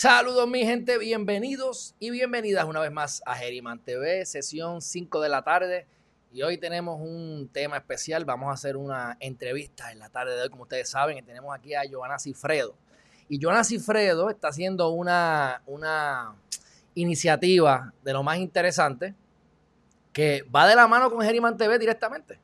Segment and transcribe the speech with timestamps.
[0.00, 5.28] Saludos mi gente, bienvenidos y bienvenidas una vez más a Geriman TV, sesión 5 de
[5.28, 5.88] la tarde.
[6.32, 10.42] Y hoy tenemos un tema especial, vamos a hacer una entrevista en la tarde de
[10.42, 12.76] hoy, como ustedes saben, y tenemos aquí a Joana Cifredo.
[13.28, 16.36] Y Joana Cifredo está haciendo una, una
[16.94, 19.16] iniciativa de lo más interesante
[20.12, 22.38] que va de la mano con Geriman TV directamente.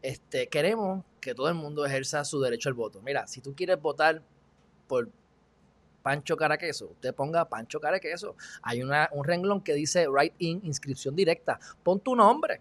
[0.00, 3.02] Este, queremos que todo el mundo ejerza su derecho al voto.
[3.02, 4.22] Mira, si tú quieres votar
[4.86, 5.08] por
[6.04, 8.36] Pancho Caraqueso, usted ponga Pancho Caraqueso.
[8.62, 11.58] Hay una, un renglón que dice Write in, inscripción directa.
[11.82, 12.60] Pon tu nombre,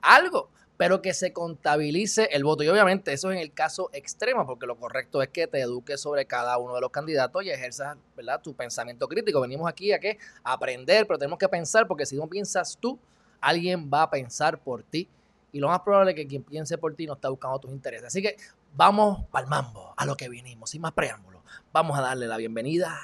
[0.00, 2.62] algo, pero que se contabilice el voto.
[2.62, 6.00] Y obviamente eso es en el caso extremo, porque lo correcto es que te eduques
[6.00, 8.40] sobre cada uno de los candidatos y ejerzas ¿verdad?
[8.40, 9.40] tu pensamiento crítico.
[9.40, 10.16] Venimos aquí a qué?
[10.44, 12.96] aprender, pero tenemos que pensar, porque si no piensas tú,
[13.40, 15.08] alguien va a pensar por ti.
[15.50, 18.06] Y lo más probable es que quien piense por ti no está buscando tus intereses.
[18.06, 18.36] Así que
[18.76, 21.29] vamos al mambo, a lo que vinimos, sin más preámbulos.
[21.72, 22.98] Vamos a darle la bienvenida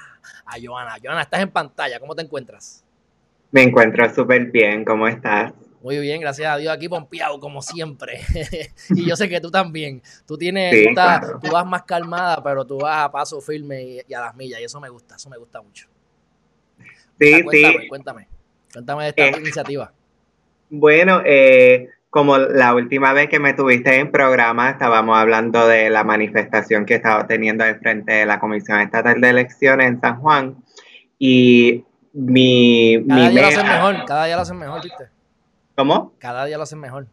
[0.45, 0.95] a Joana.
[1.01, 2.83] Joana, estás en pantalla, ¿cómo te encuentras?
[3.51, 5.53] Me encuentro súper bien, ¿cómo estás?
[5.81, 8.19] Muy bien, gracias a Dios, aquí pompeado como siempre.
[8.89, 10.01] y yo sé que tú también.
[10.25, 10.93] Tú tienes,
[11.41, 14.63] tú, vas más calmada, pero tú vas a paso firme y, a las millas, y
[14.63, 15.87] eso me gusta, eso me gusta mucho.
[17.19, 17.87] Sí, cuéntame, sí.
[17.87, 18.27] Cuéntame,
[18.73, 19.93] cuéntame de esta eh, iniciativa.
[20.69, 26.03] Bueno, eh, como la última vez que me tuviste en programa, estábamos hablando de la
[26.03, 30.55] manifestación que estaba teniendo de frente de la Comisión Estatal de Elecciones en San Juan.
[31.19, 33.03] Y mi.
[33.07, 35.03] Cada día lo hacen mejor, cada día lo hacen mejor, ¿viste?
[35.75, 36.13] ¿Cómo?
[36.17, 37.07] Cada día lo hacen mejor.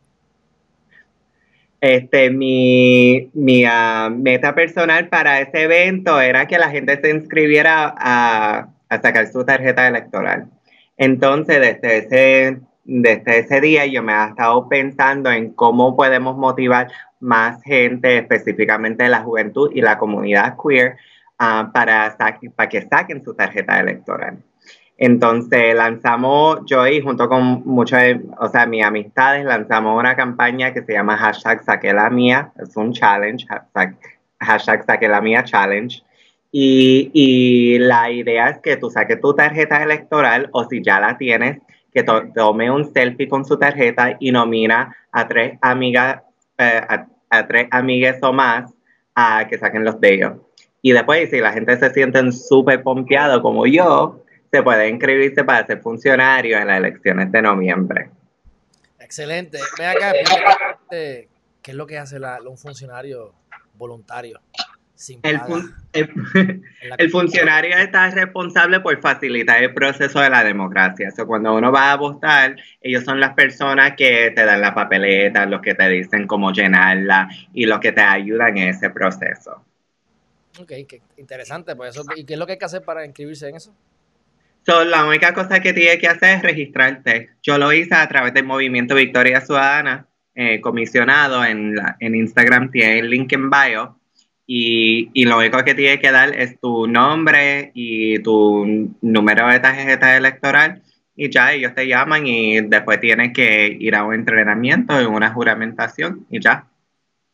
[1.81, 7.95] Este, mi, mi uh, meta personal para ese evento era que la gente se inscribiera
[7.99, 10.47] a, a sacar su tarjeta electoral.
[10.97, 16.89] Entonces, desde ese desde ese día yo me he estado pensando en cómo podemos motivar
[17.21, 20.97] más gente, específicamente la juventud y la comunidad queer,
[21.41, 22.17] uh, para,
[22.55, 24.39] para que saquen su tarjeta electoral.
[24.97, 27.99] Entonces lanzamos, yo y junto con muchos,
[28.39, 32.77] o sea, mis amistades, lanzamos una campaña que se llama hashtag saque la mía, es
[32.77, 33.45] un challenge,
[34.39, 36.03] hashtag saque la mía challenge.
[36.53, 41.19] Y, y la idea es que tú saques tu tarjeta electoral o si ya la
[41.19, 41.59] tienes,
[41.95, 46.23] que tome un selfie con su tarjeta y nomina a tres amigas,
[46.59, 46.81] eh,
[47.31, 48.73] a, tres amigas o más
[49.15, 50.33] a que saquen los de ellos.
[50.83, 55.65] Y después, si la gente se siente súper pompeado como yo, se puede inscribirse para
[55.67, 58.11] ser funcionario en las elecciones de noviembre.
[58.99, 59.59] Excelente.
[59.79, 60.13] Ve acá,
[60.91, 61.29] ¿qué
[61.65, 63.33] es lo que hace un funcionario
[63.75, 64.41] voluntario?
[65.93, 71.13] el, funcionario está responsable por facilitar el proceso de la democracia.
[71.19, 75.47] O cuando uno va a votar, ellos son las personas que te dan la papeleta,
[75.47, 79.65] los que te dicen cómo llenarla y los que te ayudan en ese proceso.
[80.61, 81.77] Ok, qué interesante.
[81.77, 83.75] Pues eso, ¿Y qué es lo que hay que hacer para inscribirse en eso?
[84.67, 87.31] la única cosa que tienes que hacer es registrarte.
[87.43, 93.01] Yo lo hice a través del movimiento Victoria Ciudadana, eh, comisionado en, en Instagram, tiene
[93.01, 93.99] el link en bio
[94.47, 100.17] y, lo único que tienes que dar es tu nombre y tu número de tarjeta
[100.17, 100.83] electoral
[101.17, 105.33] y ya ellos te llaman y después tienes que ir a un entrenamiento, en una
[105.33, 106.69] juramentación y ya.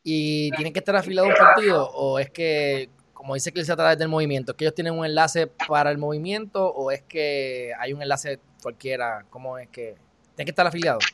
[0.03, 3.77] ¿Y tienen que estar afiliado a un partido o es que, como dice que a
[3.77, 7.93] través del movimiento, que ellos tienen un enlace para el movimiento o es que hay
[7.93, 9.25] un enlace cualquiera?
[9.31, 9.97] ¿Cómo es que
[10.37, 11.05] tienen que estar afiliados?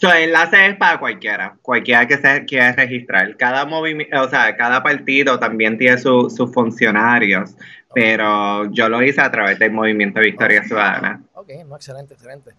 [0.00, 3.36] So, el enlace es para cualquiera, cualquiera que se quiera registrar.
[3.36, 7.54] Cada movimiento, o sea, cada partido también tiene sus funcionarios,
[7.92, 11.22] pero yo lo hice a través del Movimiento Victoria Ciudadana.
[11.34, 12.52] Ok, no, excelente, excelente.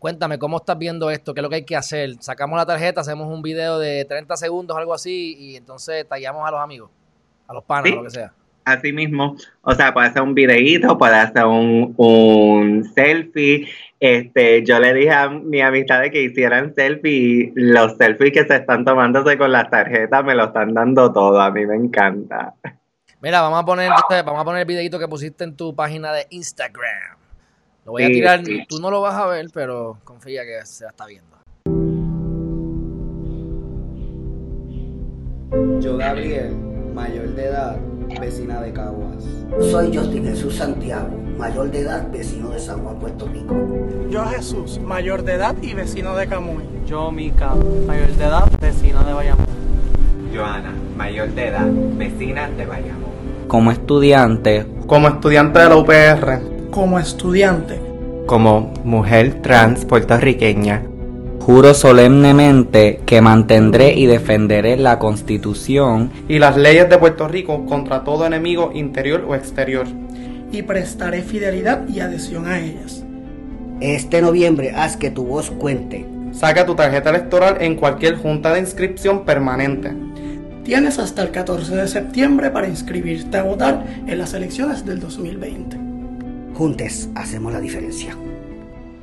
[0.00, 1.32] Cuéntame, ¿cómo estás viendo esto?
[1.32, 2.16] ¿Qué es lo que hay que hacer?
[2.18, 6.50] Sacamos la tarjeta, hacemos un video de 30 segundos, algo así, y entonces tallamos a
[6.50, 6.90] los amigos,
[7.46, 8.32] a los panas, lo que sea.
[8.64, 13.66] Así mismo, o sea, puede hacer un videíto, puede hacer un, un selfie,
[14.02, 18.44] este, yo le dije a mi amistad de que hicieran selfie y los selfies que
[18.44, 21.40] se están tomándose con las tarjetas me lo están dando todo.
[21.40, 22.52] A mí me encanta.
[23.20, 26.26] Mira, vamos a poner, vamos a poner el videito que pusiste en tu página de
[26.30, 27.16] Instagram.
[27.84, 31.06] Lo voy a tirar, tú no lo vas a ver, pero confía que se está
[31.06, 31.36] viendo.
[35.80, 36.56] Yo, Gabriel,
[36.92, 37.76] mayor de edad,
[38.18, 39.24] vecina de Caguas.
[39.70, 43.54] Soy Justin Jesús Santiago, mayor de edad, vecino de San Juan, Puerto Rico.
[44.10, 46.64] Yo Jesús, mayor de edad y vecino de Camuy.
[46.86, 47.54] Yo Mica,
[47.86, 49.46] mayor de edad, vecino de Bayamón.
[50.34, 51.66] Joana, mayor de edad,
[51.96, 53.12] vecina de Bayamón.
[53.48, 54.66] Como estudiante.
[54.86, 56.70] Como estudiante de la UPR.
[56.70, 57.80] Como estudiante.
[58.26, 60.82] Como mujer trans puertorriqueña
[61.44, 68.04] Juro solemnemente que mantendré y defenderé la Constitución y las leyes de Puerto Rico contra
[68.04, 69.88] todo enemigo interior o exterior.
[70.52, 73.02] y prestaré fidelidad y adhesión a ellas.
[73.80, 76.06] Este noviembre haz que tu voz cuente.
[76.30, 79.92] Saca tu tarjeta electoral en cualquier junta de inscripción permanente.
[80.62, 85.76] Tienes hasta el 14 de septiembre para inscribirte a votar en las elecciones del 2020.
[86.54, 88.14] Juntes hacemos la diferencia.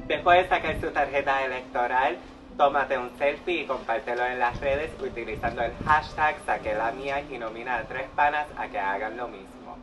[0.07, 2.17] Después de sacar su tarjeta electoral,
[2.59, 7.37] tómate un selfie y compártelo en las redes utilizando el hashtag saque la mía y
[7.37, 9.77] nomina a tres panas a que hagan lo mismo.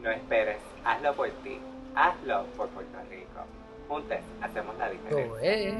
[0.00, 1.58] No esperes, hazlo por ti,
[1.96, 3.44] hazlo por Puerto Rico.
[3.88, 5.74] Juntos hacemos la diferencia.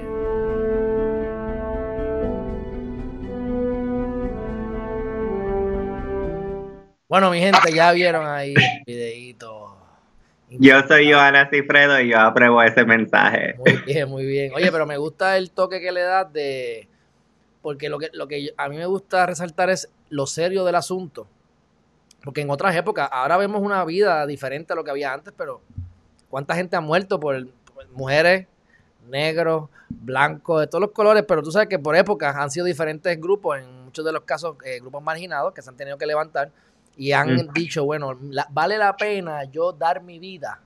[7.08, 9.83] Bueno, mi gente, ya vieron ahí el videito.
[10.58, 13.54] Yo soy Joana Cifredo y yo apruebo ese mensaje.
[13.58, 14.52] Muy bien, muy bien.
[14.54, 16.88] Oye, pero me gusta el toque que le das de.
[17.62, 21.26] Porque lo que, lo que a mí me gusta resaltar es lo serio del asunto.
[22.22, 25.60] Porque en otras épocas, ahora vemos una vida diferente a lo que había antes, pero
[26.30, 28.46] ¿cuánta gente ha muerto por, por mujeres,
[29.08, 31.24] negros, blancos, de todos los colores?
[31.28, 34.56] Pero tú sabes que por épocas han sido diferentes grupos, en muchos de los casos,
[34.64, 36.50] eh, grupos marginados que se han tenido que levantar
[36.96, 37.52] y han Mm.
[37.52, 40.60] dicho, bueno, la- vale la pena yo dar mi vida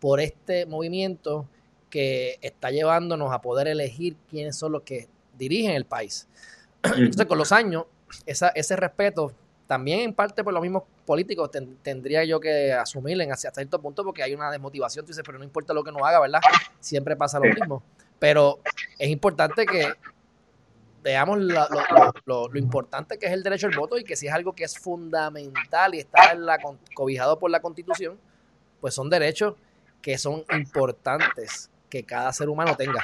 [0.00, 1.46] por este movimiento
[1.90, 6.28] que está llevándonos a poder elegir quiénes son los que dirigen el país.
[6.82, 7.84] Entonces, con los años,
[8.26, 9.32] esa, ese respeto,
[9.66, 13.80] también en parte por los mismos políticos, ten- tendría yo que asumir en hacia cierto
[13.80, 15.04] punto porque hay una desmotivación.
[15.04, 16.40] Tú dices, pero no importa lo que no haga, ¿verdad?
[16.80, 17.82] Siempre pasa lo mismo.
[18.18, 18.60] Pero
[18.98, 19.92] es importante que
[21.08, 24.64] veamos lo, importante que es el derecho al voto y que si es algo que
[24.64, 26.58] es fundamental y está en la,
[26.94, 28.18] cobijado por la Constitución,
[28.78, 29.54] pues son derechos
[30.02, 33.02] que son importantes que cada ser humano tenga.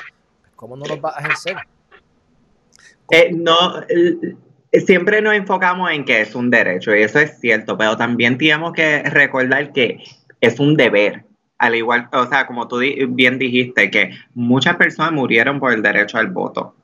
[0.55, 1.57] ¿Cómo no los va a ejercer?
[3.11, 4.37] Eh, no, el-
[4.87, 8.75] siempre nos enfocamos en que es un derecho y eso es cierto, pero también tenemos
[8.75, 10.05] que recordar que
[10.43, 11.25] es un deber.
[11.57, 16.19] Al igual, o sea, como tú bien dijiste, que muchas personas murieron por el derecho
[16.19, 16.75] al voto.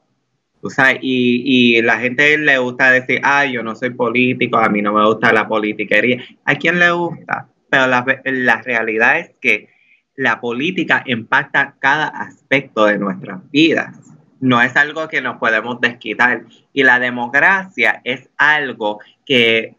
[0.62, 4.68] O sea, y, y la gente le gusta decir, ah, yo no soy político, a
[4.68, 6.22] mí no me gusta la politiquería.
[6.44, 7.48] ¿A quién le gusta?
[7.70, 9.68] Pero la, la realidad es que
[10.16, 13.96] la política impacta cada aspecto de nuestras vidas.
[14.40, 16.42] No es algo que nos podemos desquitar.
[16.72, 19.76] Y la democracia es algo que,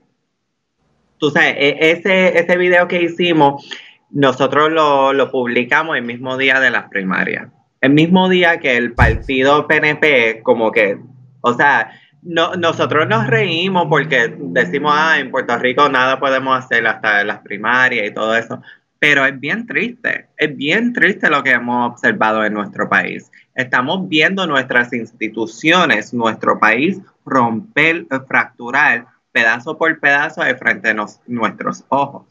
[1.20, 3.70] tú sabes, e- ese, ese video que hicimos,
[4.10, 7.50] nosotros lo, lo publicamos el mismo día de las primarias.
[7.82, 11.00] El mismo día que el partido PNP, como que,
[11.42, 11.92] o sea,
[12.22, 17.40] no, nosotros nos reímos porque decimos, ah, en Puerto Rico nada podemos hacer hasta las
[17.40, 18.62] primarias y todo eso.
[19.00, 23.32] Pero es bien triste, es bien triste lo que hemos observado en nuestro país.
[23.56, 31.20] Estamos viendo nuestras instituciones, nuestro país romper, fracturar pedazo por pedazo de frente a nos-
[31.26, 32.26] nuestros ojos.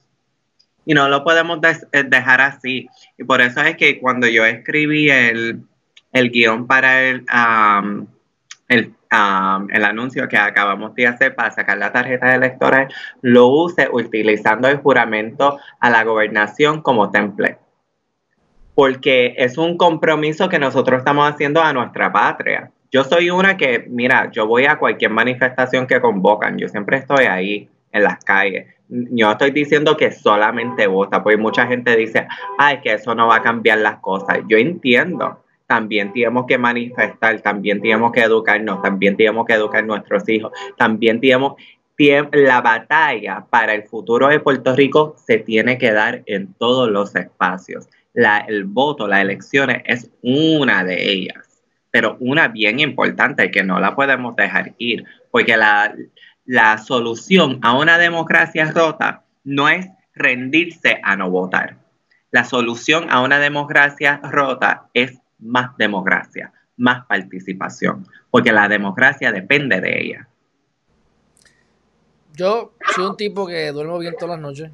[0.90, 1.60] Y no lo podemos
[1.92, 2.88] eh, dejar así.
[3.16, 5.62] Y por eso es que cuando yo escribí el,
[6.10, 7.24] el guion para el,
[8.66, 8.92] el,
[9.72, 12.88] el anuncio que acabamos de hacer para sacar la tarjeta electoral,
[13.22, 17.60] lo use utilizando el juramento a la gobernación como template.
[18.74, 22.72] Porque es un compromiso que nosotros estamos haciendo a nuestra patria.
[22.90, 27.26] Yo soy una que, mira, yo voy a cualquier manifestación que convocan, yo siempre estoy
[27.26, 28.79] ahí en las calles.
[28.90, 32.26] Yo estoy diciendo que solamente vota, porque mucha gente dice,
[32.58, 34.40] ay, que eso no va a cambiar las cosas.
[34.48, 39.86] Yo entiendo, también tenemos que manifestar, también tenemos que educarnos, también tenemos que educar a
[39.86, 41.54] nuestros hijos, también tenemos
[42.32, 47.14] la batalla para el futuro de Puerto Rico se tiene que dar en todos los
[47.14, 47.88] espacios.
[48.14, 53.78] La, el voto, las elecciones es una de ellas, pero una bien importante que no
[53.80, 55.94] la podemos dejar ir, porque la,
[56.50, 61.76] la solución a una democracia rota no es rendirse a no votar.
[62.32, 69.80] La solución a una democracia rota es más democracia, más participación, porque la democracia depende
[69.80, 70.28] de ella.
[72.34, 74.72] Yo soy un tipo que duermo bien todas las noches.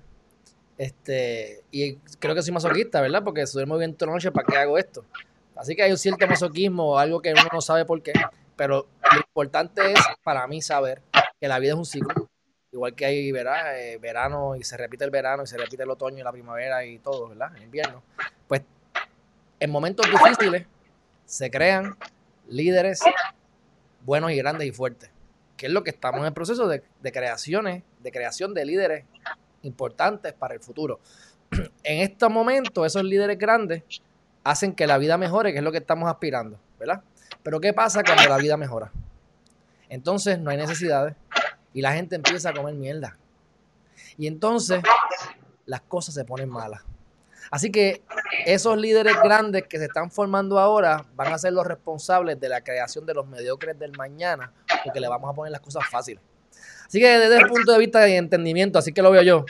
[0.78, 3.22] Este, y creo que soy masoquista, ¿verdad?
[3.22, 5.04] Porque si duermo bien todas las noches, ¿para qué hago esto?
[5.54, 8.14] Así que hay un cierto masoquismo algo que uno no sabe por qué.
[8.56, 11.02] Pero lo importante es para mí saber
[11.40, 12.28] que la vida es un ciclo.
[12.72, 13.78] Igual que hay ¿verdad?
[13.80, 16.84] Eh, verano y se repite el verano y se repite el otoño y la primavera
[16.84, 17.56] y todo, ¿verdad?
[17.56, 18.02] El invierno.
[18.48, 18.62] Pues
[19.60, 20.66] en momentos difíciles
[21.24, 21.96] se crean
[22.48, 23.00] líderes
[24.04, 25.10] buenos y grandes y fuertes
[25.56, 29.04] que es lo que estamos en el proceso de, de creaciones, de creación de líderes
[29.62, 31.00] importantes para el futuro.
[31.82, 33.82] En estos momentos, esos líderes grandes
[34.44, 37.02] hacen que la vida mejore, que es lo que estamos aspirando, ¿verdad?
[37.42, 38.92] Pero ¿qué pasa cuando la vida mejora?
[39.88, 41.14] Entonces no hay necesidades
[41.72, 43.16] y la gente empieza a comer mierda.
[44.18, 44.82] Y entonces
[45.66, 46.82] las cosas se ponen malas.
[47.50, 48.02] Así que
[48.44, 52.60] esos líderes grandes que se están formando ahora van a ser los responsables de la
[52.62, 54.52] creación de los mediocres del mañana,
[54.84, 56.22] porque le vamos a poner las cosas fáciles.
[56.86, 59.44] Así que desde el punto de vista de entendimiento, así que lo veo yo,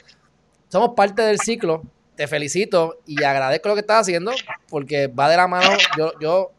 [0.69, 1.83] somos parte del ciclo.
[2.16, 4.33] Te felicito y agradezco lo que estás haciendo,
[4.71, 5.69] porque va de la mano.
[5.99, 6.50] Yo, yo,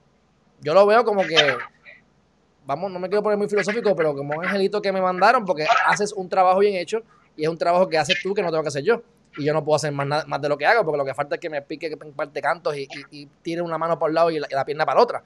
[0.61, 1.35] yo lo veo como que
[2.67, 5.65] vamos, no me quiero poner muy filosófico, pero como un angelito que me mandaron, porque
[5.85, 7.01] haces un trabajo bien hecho
[7.35, 9.01] y es un trabajo que haces tú que no tengo que hacer yo.
[9.37, 11.13] Y yo no puedo hacer más, nada, más de lo que hago, porque lo que
[11.13, 14.15] falta es que me pique en parte cantos y, y, tire una mano para un
[14.15, 15.23] lado y la, pierna para la otra.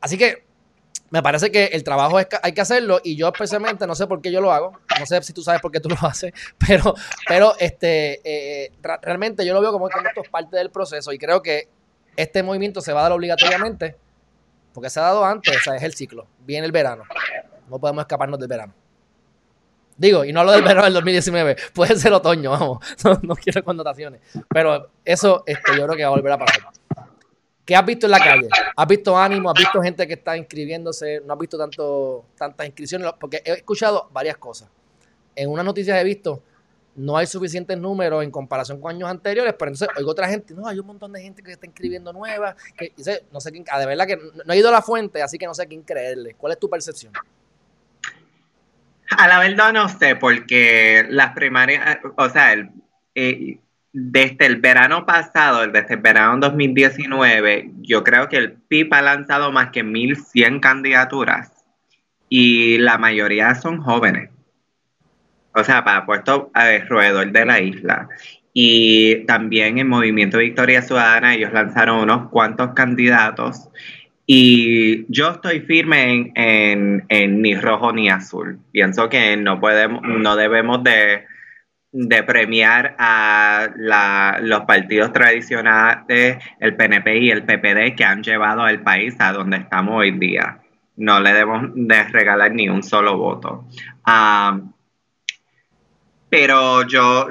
[0.00, 0.44] Así que
[1.10, 4.20] me parece que el trabajo es, hay que hacerlo y yo especialmente no sé por
[4.20, 6.32] qué yo lo hago, no sé si tú sabes por qué tú lo haces,
[6.66, 6.94] pero,
[7.28, 11.18] pero este, eh, realmente yo lo veo como que esto es parte del proceso y
[11.18, 11.68] creo que
[12.16, 13.96] este movimiento se va a dar obligatoriamente
[14.74, 16.26] porque se ha dado antes, o sea, es el ciclo.
[16.44, 17.04] Viene el verano.
[17.70, 18.74] No podemos escaparnos del verano.
[19.96, 22.78] Digo, y no hablo del verano del 2019, puede ser otoño, vamos.
[23.22, 24.20] No, quiero connotaciones.
[24.48, 26.60] Pero eso este, yo creo que va a volver a pasar.
[27.64, 28.48] ¿Qué has visto en la calle?
[28.76, 29.48] ¿Has visto ánimo?
[29.48, 31.22] ¿Has visto gente que está inscribiéndose?
[31.24, 33.10] ¿No has visto tanto, tantas inscripciones?
[33.18, 34.68] Porque he escuchado varias cosas.
[35.36, 36.42] En una noticia he visto
[36.96, 40.66] no hay suficientes números en comparación con años anteriores, pero entonces oigo otra gente, no,
[40.66, 42.92] hay un montón de gente que está inscribiendo nueva, que
[43.32, 45.46] no sé quién, ah, de verdad que no, he ido a la fuente, así que
[45.46, 46.34] no sé a quién creerle.
[46.34, 47.12] ¿Cuál es tu percepción?
[49.10, 52.54] A la verdad no sé, porque las primarias, o sea,
[53.14, 53.58] eh,
[53.92, 59.52] desde el verano pasado, desde el verano 2019, yo creo que el PIB ha lanzado
[59.52, 61.52] más que 1.100 candidaturas
[62.28, 64.30] y la mayoría son jóvenes
[65.54, 68.08] o sea, para puesto alrededor de la isla.
[68.52, 73.68] Y también en Movimiento Victoria Ciudadana ellos lanzaron unos cuantos candidatos
[74.26, 78.58] y yo estoy firme en, ni rojo ni azul.
[78.72, 81.24] Pienso que no podemos, no debemos de,
[82.26, 83.68] premiar a
[84.40, 89.58] los partidos tradicionales, el PNP y el PPD, que han llevado al país a donde
[89.58, 90.58] estamos hoy día.
[90.96, 93.66] No le debemos de regalar ni un solo voto.
[94.04, 94.58] Ah,
[96.34, 97.28] pero yo,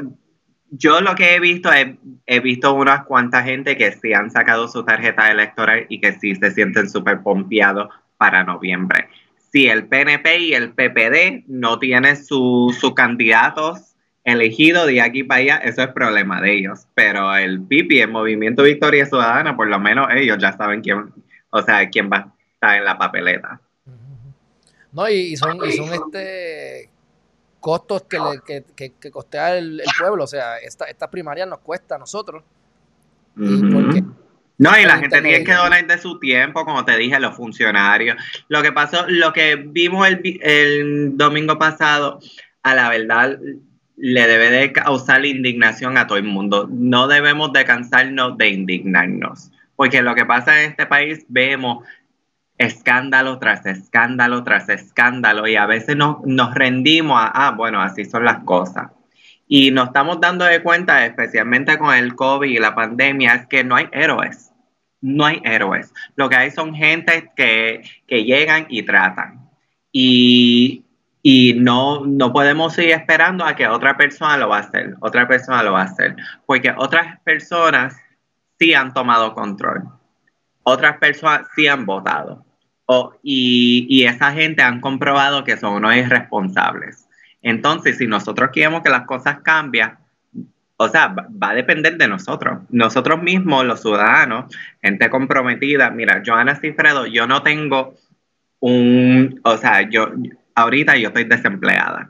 [0.71, 1.87] yo lo que he visto es,
[2.25, 6.35] he visto unas cuantas gente que sí han sacado su tarjeta electoral y que sí
[6.35, 9.09] se sienten súper pompeados para noviembre.
[9.51, 15.57] Si el PNP y el PPD no tienen sus candidatos elegidos de aquí para allá,
[15.57, 16.87] eso es problema de ellos.
[16.95, 21.11] Pero el PIPI, el Movimiento Victoria Ciudadana, por lo menos ellos ya saben quién,
[21.49, 23.59] o sea, quién va a estar en la papeleta.
[24.93, 26.92] No, y son, y son este
[27.63, 30.25] costos que, le, que, costea el, pueblo.
[30.25, 32.43] O sea, esta, esta primaria nos cuesta a nosotros.
[33.35, 38.17] no, y la gente tiene que donar de su tiempo, como te dije, los funcionarios.
[38.49, 42.19] Lo que pasó, lo que vimos el, el domingo pasado,
[42.63, 43.39] a la verdad,
[43.95, 46.67] le debe de causar indignación a todo el mundo.
[46.69, 51.85] No debemos de cansarnos de indignarnos, porque lo que pasa en este país vemos
[52.63, 58.05] escándalo tras escándalo tras escándalo y a veces no, nos rendimos a, ah, bueno, así
[58.05, 58.91] son las cosas.
[59.47, 63.63] Y nos estamos dando de cuenta, especialmente con el COVID y la pandemia, es que
[63.63, 64.51] no hay héroes.
[65.01, 65.93] No hay héroes.
[66.15, 69.49] Lo que hay son gente que, llegan y tratan.
[69.91, 70.85] Y,
[71.21, 74.95] y no, no podemos seguir esperando a que otra persona lo va a hacer.
[75.01, 76.15] Otra persona lo va a hacer.
[76.45, 77.95] Porque otras personas
[78.57, 79.83] sí han tomado control.
[80.63, 82.45] Otras personas sí han votado
[83.23, 87.07] y, esa gente han comprobado que son unos irresponsables.
[87.41, 89.91] Entonces, si nosotros queremos que las cosas cambien,
[90.77, 92.59] o sea, va, a depender de nosotros.
[92.69, 95.89] Nosotros mismos, los ciudadanos, gente comprometida.
[95.89, 97.95] Mira, Joana Cifredo, yo no tengo
[98.59, 100.09] un, o sea, yo
[100.55, 102.09] ahorita yo estoy desempleada.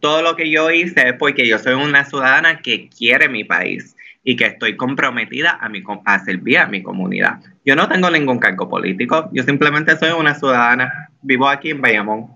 [0.00, 3.96] Todo lo que yo hice es porque yo soy una ciudadana que quiere mi país
[4.28, 7.38] y que estoy comprometida a, mi, a servir a mi comunidad.
[7.64, 12.26] Yo no tengo ningún cargo político, yo simplemente soy una ciudadana, vivo aquí en Bayamón,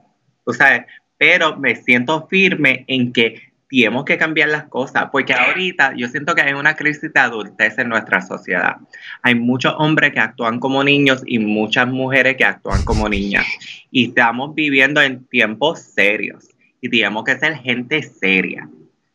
[0.52, 0.82] sabes,
[1.18, 6.36] pero me siento firme en que tenemos que cambiar las cosas, porque ahorita yo siento
[6.36, 8.76] que hay una crisis de adultez en nuestra sociedad.
[9.22, 13.46] Hay muchos hombres que actúan como niños y muchas mujeres que actúan como niñas.
[13.90, 16.48] Y estamos viviendo en tiempos serios
[16.80, 18.68] y tenemos que ser gente seria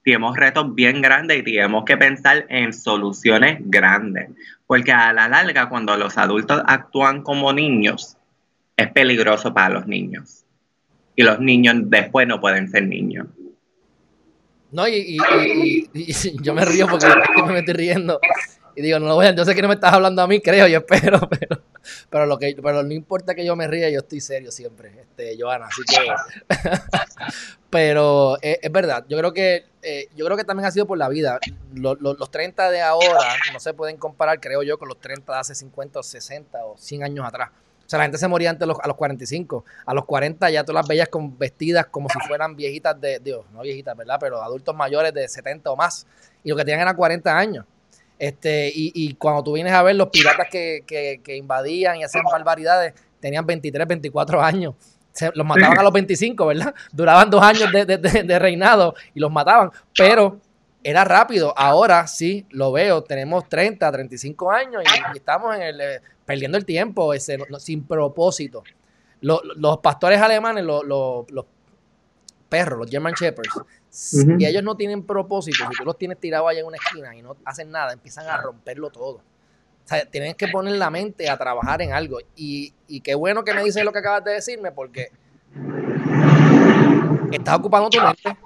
[0.05, 4.29] tenemos retos bien grandes y tenemos que pensar en soluciones grandes.
[4.67, 8.15] Porque a la larga, cuando los adultos actúan como niños,
[8.77, 10.43] es peligroso para los niños.
[11.15, 13.25] Y los niños después no pueden ser niños.
[14.71, 15.17] No, y,
[16.41, 17.07] yo me río porque
[17.47, 18.19] me estoy riendo.
[18.75, 20.39] Y digo, no lo voy a, yo sé que no me estás hablando a mí,
[20.39, 21.61] creo, yo espero, pero
[22.09, 25.35] pero lo que pero no importa que yo me ría, yo estoy serio siempre, este,
[25.39, 25.97] Joana, así que
[27.69, 30.97] pero eh, es, verdad, yo creo que eh, yo creo que también ha sido por
[30.97, 31.39] la vida.
[31.73, 35.31] Los, los, los 30 de ahora no se pueden comparar, creo yo, con los 30
[35.31, 37.49] de hace 50 o 60 o 100 años atrás.
[37.85, 39.63] O sea, la gente se moría antes los, a los 45.
[39.85, 43.45] A los 40 ya todas las bellas con vestidas como si fueran viejitas de, Dios,
[43.51, 44.17] no viejitas, ¿verdad?
[44.19, 46.07] Pero adultos mayores de 70 o más.
[46.43, 47.65] Y lo que tenían eran 40 años.
[48.17, 52.03] Este, y, y cuando tú vienes a ver los piratas que, que, que invadían y
[52.03, 54.75] hacían barbaridades, tenían 23, 24 años.
[55.11, 56.73] Se, los mataban a los 25, ¿verdad?
[56.91, 59.71] Duraban dos años de, de, de, de reinado y los mataban.
[59.97, 60.39] Pero
[60.83, 61.53] era rápido.
[61.57, 63.03] Ahora sí, lo veo.
[63.03, 67.59] Tenemos 30, 35 años y, y estamos en el, eh, perdiendo el tiempo ese, no,
[67.59, 68.63] sin propósito.
[69.21, 71.45] Lo, los pastores alemanes, lo, lo, los
[72.47, 73.49] perros, los German Shepherds,
[73.95, 77.21] si ellos no tienen propósito, si tú los tienes tirados allá en una esquina y
[77.21, 79.15] no hacen nada, empiezan a romperlo todo.
[79.15, 82.19] O sea, tienes que poner la mente a trabajar en algo.
[82.35, 85.11] Y, y qué bueno que me dices lo que acabas de decirme, porque
[87.31, 88.37] estás ocupando tu mente,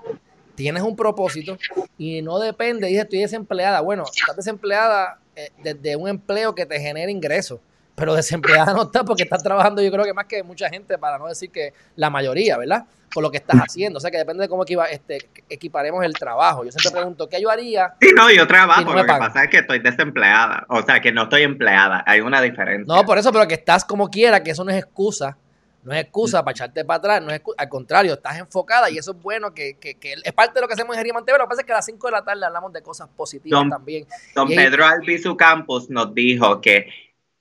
[0.53, 1.57] tienes un propósito
[1.97, 3.81] y no depende, dice, estoy desempleada.
[3.81, 7.59] Bueno, estás desempleada eh, desde un empleo que te genere ingresos,
[7.99, 11.17] pero desempleada no está porque estás trabajando yo creo que más que mucha gente, para
[11.17, 12.85] no decir que la mayoría, ¿verdad?
[13.13, 13.97] Por lo que estás haciendo.
[13.97, 15.17] O sea, que depende de cómo equiva, este,
[15.49, 16.63] equiparemos el trabajo.
[16.63, 17.93] Yo siempre pregunto, ¿qué yo haría?
[17.99, 21.01] Sí, no, yo trabajo, si no lo que pasa es que estoy desempleada, o sea,
[21.01, 22.85] que no estoy empleada, hay una diferencia.
[22.93, 25.37] No, por eso, pero que estás como quiera, que eso no es excusa.
[25.81, 28.97] No es excusa para echarte para atrás, no es excu- al contrario, estás enfocada y
[28.97, 31.37] eso es bueno, que, que, que es parte de lo que hacemos en Geriman TV.
[31.37, 33.61] Lo que pasa es que a las 5 de la tarde hablamos de cosas positivas
[33.61, 34.05] Don- también.
[34.35, 36.89] Don Y- Pedro Albizu Campos nos dijo que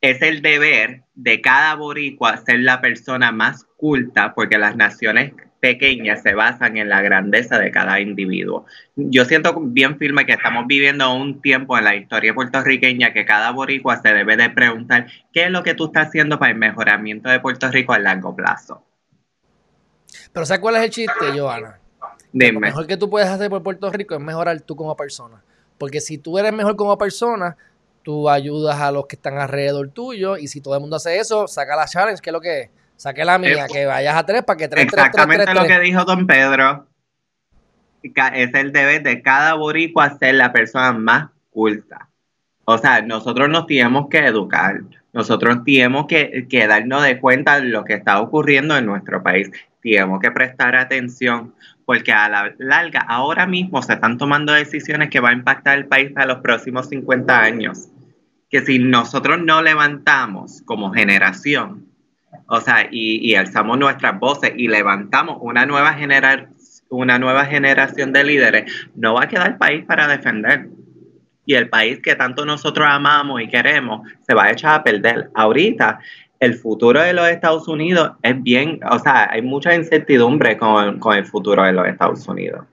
[0.00, 6.22] es el deber de cada boricua ser la persona más culta porque las naciones pequeñas
[6.22, 8.64] se basan en la grandeza de cada individuo.
[8.94, 13.50] Yo siento bien firme que estamos viviendo un tiempo en la historia puertorriqueña que cada
[13.50, 17.28] boricua se debe de preguntar qué es lo que tú estás haciendo para el mejoramiento
[17.28, 18.84] de Puerto Rico a largo plazo.
[20.32, 21.80] Pero ¿sabes cuál es el chiste, Joana?
[22.00, 22.60] Lo Dime.
[22.60, 25.42] mejor que tú puedes hacer por Puerto Rico es mejorar tú como persona.
[25.76, 27.56] Porque si tú eres mejor como persona,
[28.08, 30.38] tú ayudas a los que están alrededor tuyo.
[30.38, 32.70] Y si todo el mundo hace eso, saca la challenge, que es lo que es.
[32.96, 35.54] Saque la mía, Es- que vayas a tres para que tres, tres, tres, Exactamente tres,
[35.54, 36.86] lo que dijo don Pedro.
[38.02, 42.08] Es el deber de cada boricua ser la persona más culta.
[42.64, 44.80] O sea, nosotros nos tenemos que educar.
[45.12, 49.50] Nosotros tenemos que, que darnos de cuenta de lo que está ocurriendo en nuestro país.
[49.82, 51.52] Tenemos que prestar atención
[51.84, 55.86] porque a la larga, ahora mismo se están tomando decisiones que van a impactar el
[55.86, 57.88] país para los próximos 50 años.
[58.50, 61.86] Que si nosotros no levantamos como generación,
[62.46, 65.96] o sea, y, alzamos nuestras voces y levantamos una nueva,
[66.88, 70.68] una nueva generación de líderes, no va a quedar país para defender.
[71.44, 75.30] Y el país que tanto nosotros amamos y queremos se va a echar a perder.
[75.34, 76.00] Ahorita,
[76.40, 81.24] el futuro de los Estados Unidos es bien, o sea, hay mucha incertidumbre con el
[81.24, 82.64] futuro de los Estados Unidos.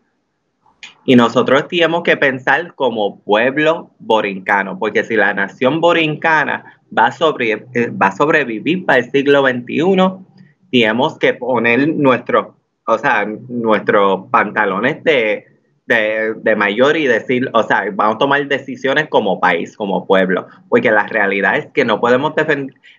[1.05, 7.11] Y nosotros tenemos que pensar como pueblo borincano, porque si la nación borincana va a,
[7.11, 10.25] sobre- eh, va sobrevivir para el siglo XXI,
[10.71, 12.47] tenemos que poner nuestros,
[12.87, 15.45] o sea, nuestros pantalones de,
[15.85, 20.47] de, de mayor y decir, o sea, vamos a tomar decisiones como país, como pueblo,
[20.69, 22.33] porque la realidad es que no podemos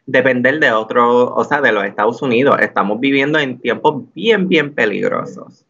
[0.07, 2.57] depender de otro, o sea, de los Estados Unidos.
[2.61, 5.66] Estamos viviendo en tiempos bien, bien peligrosos.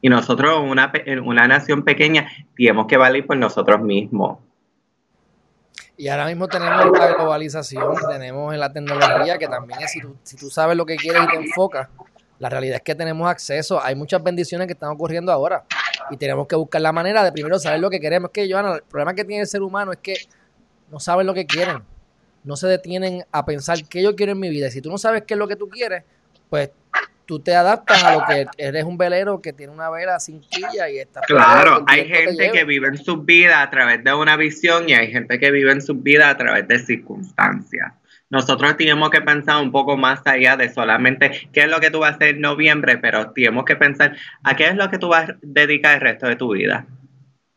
[0.00, 4.38] Y nosotros, una, en una nación pequeña, tenemos que valer por nosotros mismos.
[5.96, 10.36] Y ahora mismo tenemos la globalización, tenemos la tecnología, que también es, si tú, si
[10.36, 11.88] tú sabes lo que quieres y te enfocas,
[12.38, 15.64] la realidad es que tenemos acceso, hay muchas bendiciones que están ocurriendo ahora
[16.10, 18.30] y tenemos que buscar la manera de primero saber lo que queremos.
[18.30, 20.16] Que, Joana, el problema que tiene el ser humano es que
[20.90, 21.82] no saben lo que quieren,
[22.44, 24.68] no se detienen a pensar qué yo quiero en mi vida.
[24.68, 26.04] Y si tú no sabes qué es lo que tú quieres,
[26.48, 26.70] pues
[27.28, 30.88] tú te adaptas a lo que eres un velero que tiene una vela sin quilla
[30.88, 34.88] y está Claro, hay gente que vive en sus vidas a través de una visión
[34.88, 37.92] y hay gente que vive en sus vidas a través de circunstancias.
[38.30, 41.98] Nosotros tenemos que pensar un poco más allá de solamente qué es lo que tú
[41.98, 45.08] vas a hacer en noviembre, pero tenemos que pensar a qué es lo que tú
[45.08, 46.86] vas a dedicar el resto de tu vida.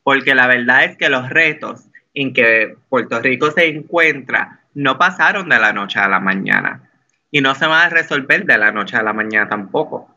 [0.03, 5.47] Porque la verdad es que los retos en que Puerto Rico se encuentra no pasaron
[5.47, 6.90] de la noche a la mañana
[7.31, 10.13] y no se van a resolver de la noche a la mañana tampoco.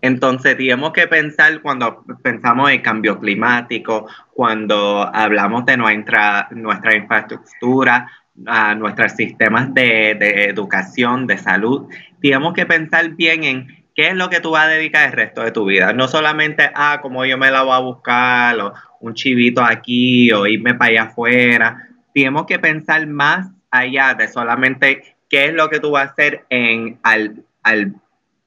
[0.00, 8.10] Entonces, tenemos que pensar cuando pensamos en cambio climático, cuando hablamos de nuestra, nuestra infraestructura,
[8.46, 11.88] a nuestros sistemas de, de educación, de salud,
[12.20, 15.42] tenemos que pensar bien en qué es lo que tú vas a dedicar el resto
[15.42, 15.92] de tu vida.
[15.92, 20.46] No solamente, ah, como yo me la voy a buscar, o un chivito aquí, o
[20.46, 21.88] irme para allá afuera.
[22.12, 26.44] Tenemos que pensar más allá de solamente qué es lo que tú vas a hacer
[26.48, 27.96] en al, al,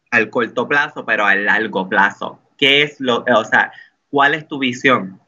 [0.10, 2.40] al corto plazo, pero al largo plazo.
[2.58, 3.74] ¿Qué es lo, o sea,
[4.10, 5.20] cuál es tu visión?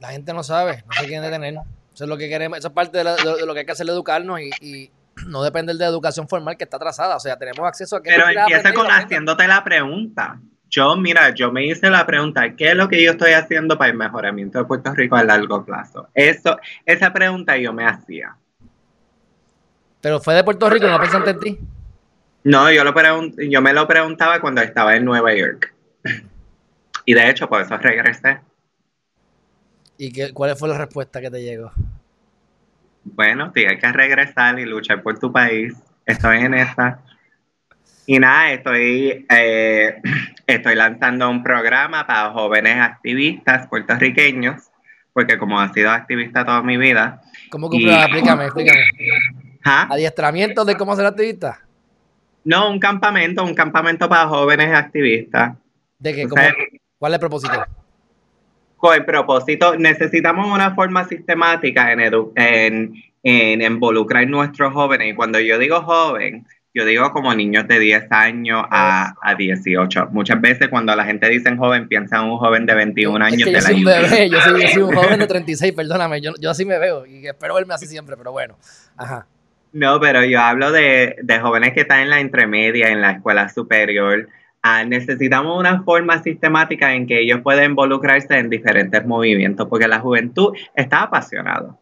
[0.00, 1.54] La gente no sabe, no se quiere detener.
[1.92, 3.72] Eso es lo que queremos, esa es parte de, la- de lo que hay que
[3.72, 4.90] hacer educarnos y, y
[5.26, 7.16] no depender de educación formal que está atrasada.
[7.16, 10.40] O sea, tenemos acceso a que Pero empieza con haciéndote la pregunta.
[10.70, 13.90] Yo, mira, yo me hice la pregunta, ¿qué es lo que yo estoy haciendo para
[13.90, 16.08] el mejoramiento de Puerto Rico a largo plazo?
[16.14, 18.36] Eso, esa pregunta yo me hacía.
[20.00, 21.58] Pero fue de Puerto Rico, no pensaste en ti.
[22.44, 25.72] No, yo, lo pregun- yo me lo preguntaba cuando estaba en Nueva York.
[27.06, 28.40] Y de hecho, por eso regresé.
[29.96, 31.72] ¿Y qué, cuál fue la respuesta que te llegó?
[33.04, 35.74] Bueno, tienes que regresar y luchar por tu país.
[36.06, 37.00] Estoy en esa.
[38.06, 39.96] Y nada, estoy, eh,
[40.46, 44.70] estoy lanzando un programa para jóvenes activistas puertorriqueños,
[45.12, 47.22] porque como he sido activista toda mi vida.
[47.50, 47.94] ¿Cómo y- cumple?
[48.02, 48.80] Explícame, explícame.
[49.64, 49.86] ¿Ah?
[49.90, 51.60] ¿Adiestramiento de cómo ser activista?
[52.44, 55.54] No, un campamento, un campamento para jóvenes activistas.
[55.98, 56.24] ¿De qué?
[56.24, 56.54] O ¿Cómo- sea,
[56.98, 57.66] ¿Cuál es el propósito?
[58.76, 65.12] Con el propósito, necesitamos una forma sistemática en, edu- en, en involucrar nuestros jóvenes.
[65.12, 70.08] Y cuando yo digo joven, yo digo como niños de 10 años a, a 18.
[70.12, 73.44] Muchas veces cuando la gente dice joven, piensan en un joven de 21 Es años
[73.46, 76.20] de yo la soy un bebé, yo soy, yo soy un joven de 36, perdóname,
[76.22, 78.56] yo, yo así me veo y espero verme así siempre, pero bueno.
[78.96, 79.26] Ajá.
[79.72, 83.48] No, pero yo hablo de, de jóvenes que están en la intermedia, en la escuela
[83.48, 84.28] superior.
[84.62, 90.00] Ah, necesitamos una forma sistemática en que ellos puedan involucrarse en diferentes movimientos, porque la
[90.00, 91.78] juventud está apasionada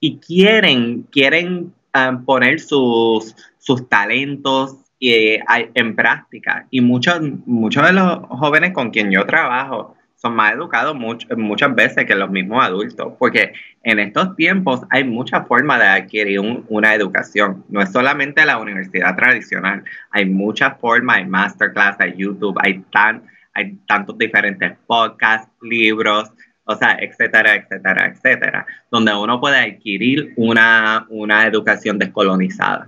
[0.00, 5.40] y quieren, quieren ah, poner sus, sus talentos eh,
[5.74, 6.66] en práctica.
[6.70, 11.74] Y muchos, muchos de los jóvenes con quien yo trabajo son más educados much- muchas
[11.74, 16.64] veces que los mismos adultos, porque en estos tiempos hay muchas formas de adquirir un-
[16.68, 17.64] una educación.
[17.68, 19.82] No es solamente la universidad tradicional,
[20.12, 26.30] hay muchas formas, hay masterclass, hay YouTube, hay, tan, hay tantos diferentes podcasts, libros,
[26.64, 32.86] o sea, etcétera, etcétera, etcétera, donde uno puede adquirir una, una educación descolonizada.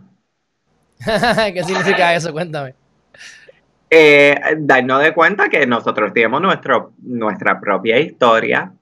[1.52, 2.32] ¿Qué significa eso?
[2.32, 2.74] Cuéntame.
[3.96, 8.72] Eh, darnos de cuenta que nosotros tenemos nuestro, nuestra propia historia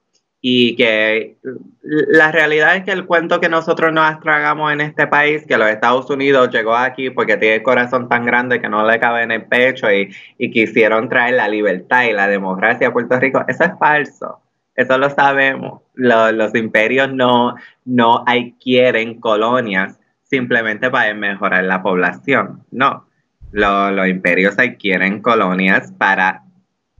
[0.41, 1.37] y que
[1.83, 5.69] la realidad es que el cuento que nosotros nos tragamos en este país, que los
[5.69, 9.31] Estados Unidos llegó aquí porque tiene el corazón tan grande que no le cabe en
[9.31, 10.09] el pecho y,
[10.51, 14.39] quisieron traer la libertad y la democracia a Puerto Rico, eso es falso.
[14.75, 15.81] Eso lo sabemos.
[15.93, 22.63] Lo- los imperios no, no adquieren colonias simplemente para mejorar la población.
[22.71, 23.05] No.
[23.53, 26.43] Lo- los imperios adquieren colonias para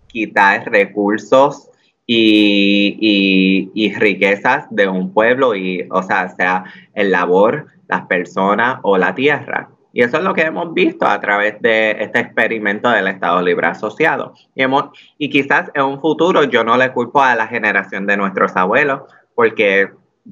[0.08, 1.70] quitar recursos
[2.06, 6.64] y, riquezas de un pueblo, y, o sea, sea
[6.94, 9.70] el labor, las personas o la tierra.
[9.94, 13.68] Y eso es lo que hemos visto a través de este experimento del Estado Libre
[13.68, 14.34] Asociado.
[14.56, 14.86] Y, hemos,
[15.18, 19.02] y quizás en un futuro yo no le culpo a la generación de nuestros abuelos,
[19.34, 19.90] porque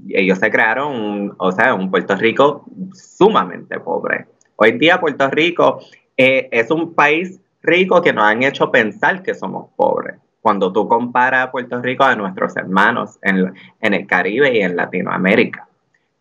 [0.09, 4.27] ellos se crearon, un, o sea, un Puerto Rico sumamente pobre.
[4.55, 5.79] Hoy día Puerto Rico
[6.21, 10.17] eh, es un país rico que nos han hecho pensar que somos pobres.
[10.41, 15.67] Cuando tú comparas a Puerto Rico a nuestros hermanos en, el Caribe y en Latinoamérica.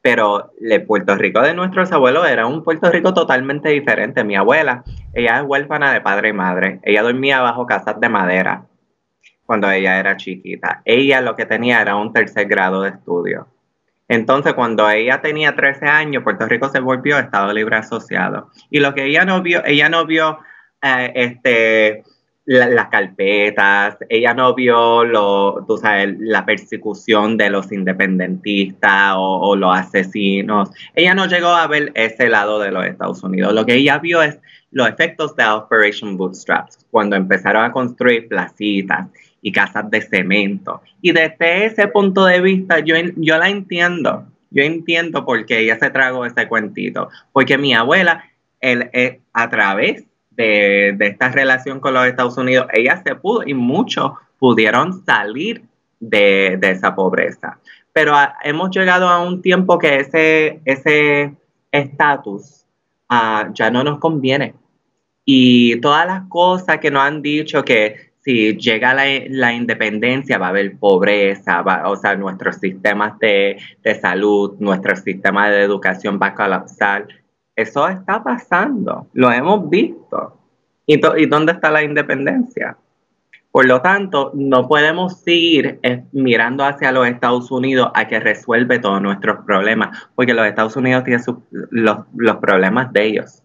[0.03, 4.25] Pero el Puerto Rico de nuestros abuelos era un Puerto Rico totalmente diferente.
[4.25, 6.81] Mi abuela, ella es huérfana de padre y madre.
[6.83, 8.65] Ella dormía bajo casas de madera
[9.45, 10.81] cuando ella era chiquita.
[10.87, 13.49] Ella lo que tenía era un tercer grado de estudio.
[14.11, 18.51] Entonces, cuando ella tenía 13 años, Puerto Rico se volvió Estado Libre Asociado.
[18.69, 20.39] Y lo que ella no vio, ella no vio
[20.83, 22.03] eh, este,
[22.45, 25.05] la- las carpetas, ella no vio
[25.69, 30.71] tú sabes, la persecución de los independentistas o, o los asesinos.
[30.95, 33.53] Ella no llegó a ver ese lado de los Estados Unidos.
[33.55, 34.39] Lo que ella vio es
[34.73, 39.07] los efectos de Operation Bootstraps, cuando empezaron a construir placitas
[39.43, 40.83] y casas de cemento.
[41.01, 44.27] Y desde ese punto de vista, yo, yo la entiendo.
[44.51, 47.09] Yo entiendo por qué ella se tragó ese cuentito.
[47.33, 48.25] Porque mi abuela,
[48.61, 53.55] eh, a través de, de esta relación con los Estados Unidos, ella se pudo y
[53.55, 55.63] muchos pudieron salir
[56.01, 57.59] de, de esa pobreza.
[57.93, 61.35] Pero hemos llegado a un tiempo que ese ese
[61.71, 62.65] estatus
[63.09, 64.55] ah, ya no nos conviene.
[65.25, 70.47] Y todas las cosas que nos han dicho que si llega la, la independencia va
[70.47, 76.19] a haber pobreza, va- o sea, nuestros sistemas de, de salud, nuestro sistema de educación
[76.23, 77.07] va a colapsar.
[77.57, 80.37] Eso está pasando, lo hemos visto.
[80.87, 82.77] ¿Y, ¿y dónde está la independencia?
[83.53, 88.79] Por lo tanto, no podemos seguir eh, mirando hacia los Estados Unidos a que resuelve
[88.79, 93.43] todos nuestros problemas, porque los Estados Unidos tienen sus- los, los problemas de ellos.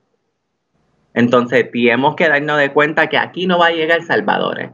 [1.16, 4.72] Entonces, tenemos que darnos de cuenta que aquí no va a llegar Salvadores.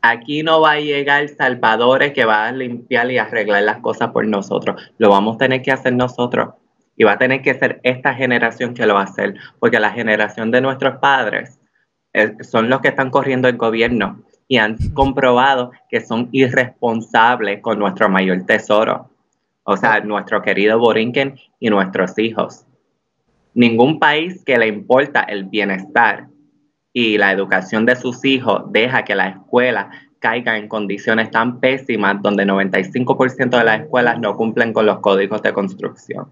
[0.00, 4.26] Aquí no va a llegar Salvadores que va a limpiar y arreglar las cosas por
[4.26, 4.80] nosotros.
[4.96, 6.54] Lo vamos a tener que hacer nosotros.
[6.96, 9.90] Y va a tener que ser esta generación que lo va a hacer, porque la
[9.90, 11.60] generación de nuestros padres
[12.14, 17.78] eh, son los que están corriendo el gobierno y han comprobado que son irresponsables con
[17.78, 19.10] nuestro mayor tesoro,
[19.62, 22.64] o sea, nuestro querido Borinquen y nuestros hijos.
[23.58, 26.28] Ningún país que le importa el bienestar
[26.92, 29.90] y la educación de sus hijos deja que la escuela
[30.20, 35.42] caiga en condiciones tan pésimas donde 95% de las escuelas no cumplen con los códigos
[35.42, 36.28] de construcción.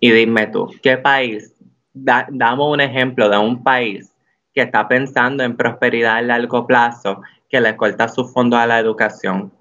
[0.00, 1.52] Y dime tú, ¿qué país?
[1.92, 4.10] Da- damos un ejemplo de un país
[4.54, 8.78] que está pensando en prosperidad a largo plazo, que le corta sus fondos a la
[8.78, 9.52] educación,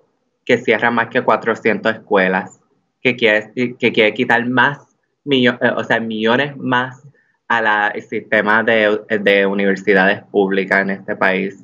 [0.46, 2.62] que cierra más que 400 escuelas,
[3.02, 4.87] que quiere, que quiere quitar más,
[5.28, 7.04] millo- eh, o sea, millones más
[7.48, 11.63] al sistema de, de universidades públicas en este país.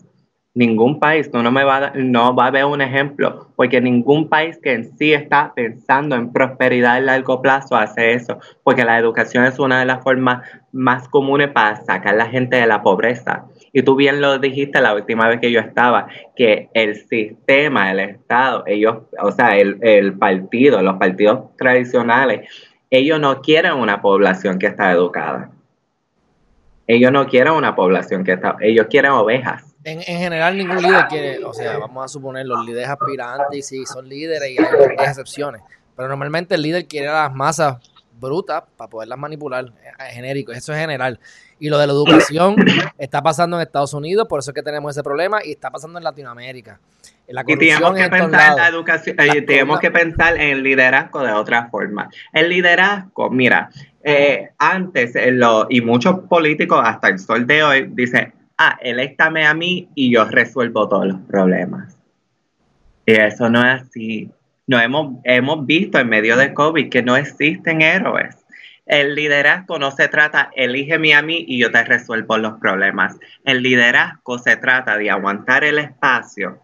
[0.55, 4.29] Ningún país, tú no me va a, no va a ver un ejemplo, porque ningún
[4.29, 8.99] país que en sí está pensando en prosperidad a largo plazo hace eso, porque la
[8.99, 12.83] educación es una de las formas más comunes para sacar a la gente de la
[12.83, 13.45] pobreza.
[13.73, 17.99] Y tú bien lo dijiste la última vez que yo estaba, que el sistema, el
[18.01, 22.47] Estado, ellos, o sea, el partido, los partidos tradicionales,
[22.93, 25.49] ellos no quieren una población que está educada.
[26.85, 29.63] Ellos no quieren una población que está, ellos quieren ovejas.
[29.83, 33.61] En, en general, ningún líder quiere, o sea, vamos a suponer los líderes aspirantes, y
[33.63, 35.63] sí, son líderes y hay, excepciones,
[35.95, 37.77] pero normalmente el líder quiere a las masas
[38.19, 41.19] brutas para poderlas manipular, eh, genérico, eso es general.
[41.59, 42.55] Y lo de la educación
[42.99, 45.97] está pasando en Estados Unidos, por eso es que tenemos ese problema, y está pasando
[45.97, 46.79] en Latinoamérica.
[47.27, 50.49] La Y tenemos que en pensar en la educación, Las eh, tenemos que pensar en
[50.49, 52.09] el liderazgo de otra forma.
[52.33, 53.69] El liderazgo, mira,
[54.03, 59.45] eh, antes, en lo- y muchos políticos hasta el sol de hoy dicen, ah, eléctame
[59.45, 61.97] a mí y yo resuelvo todos los problemas.
[63.05, 64.29] Y eso no es así.
[64.67, 68.37] No hemos, hemos visto en medio de COVID que no existen héroes.
[68.85, 73.17] El liderazgo no se trata, elígeme a mí y yo te resuelvo los problemas.
[73.45, 76.59] El liderazgo se trata de aguantar el espacio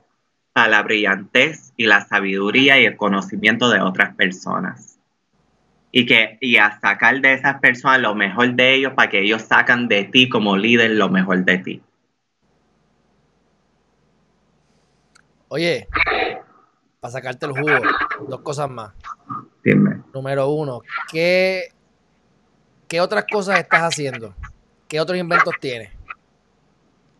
[0.54, 5.00] a la brillantez y la sabiduría y el conocimiento de otras personas.
[5.92, 9.42] Y, que, y a sacar de esas personas lo mejor de ellos para que ellos
[9.42, 11.82] sacan de ti como líder lo mejor de ti.
[15.48, 15.88] Oye,
[17.00, 17.80] para sacarte el jugo,
[18.28, 18.94] dos cosas más.
[19.64, 20.02] Dime.
[20.14, 20.82] Número uno,
[21.12, 21.70] ¿qué,
[22.88, 24.36] qué otras cosas estás haciendo?
[24.88, 25.90] ¿Qué otros inventos tienes?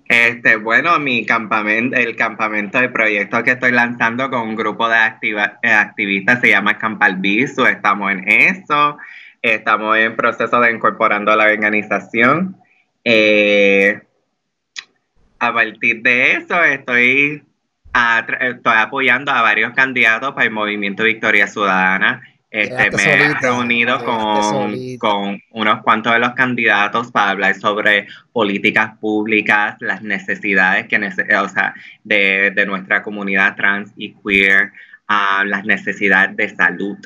[0.10, 4.96] Este, bueno, mi campamento, el campamento de proyectos que estoy lanzando con un grupo de
[4.96, 8.98] activa- eh, activistas se llama Campalviso, estamos en eso,
[9.40, 12.58] estamos en proceso de incorporando a la organización.
[13.04, 14.02] Eh,
[15.38, 17.44] a partir de eso estoy,
[18.40, 22.24] estoy apoyando a varios candidatos para el movimiento Victoria Ciudadana.
[22.52, 28.98] Este, me he reunido con, con unos cuantos de los candidatos para hablar sobre políticas
[28.98, 34.72] públicas, las necesidades que nece- o sea, de, de nuestra comunidad trans y queer,
[35.08, 36.98] ah, las necesidades de salud.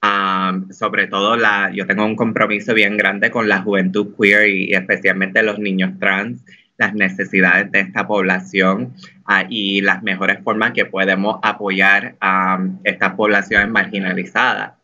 [0.00, 4.70] Ah, sobre todo, la, yo tengo un compromiso bien grande con la juventud queer y,
[4.70, 6.44] y especialmente los niños trans,
[6.76, 8.94] las necesidades de esta población
[9.26, 14.74] ah, y las mejores formas que podemos apoyar a estas poblaciones marginalizadas.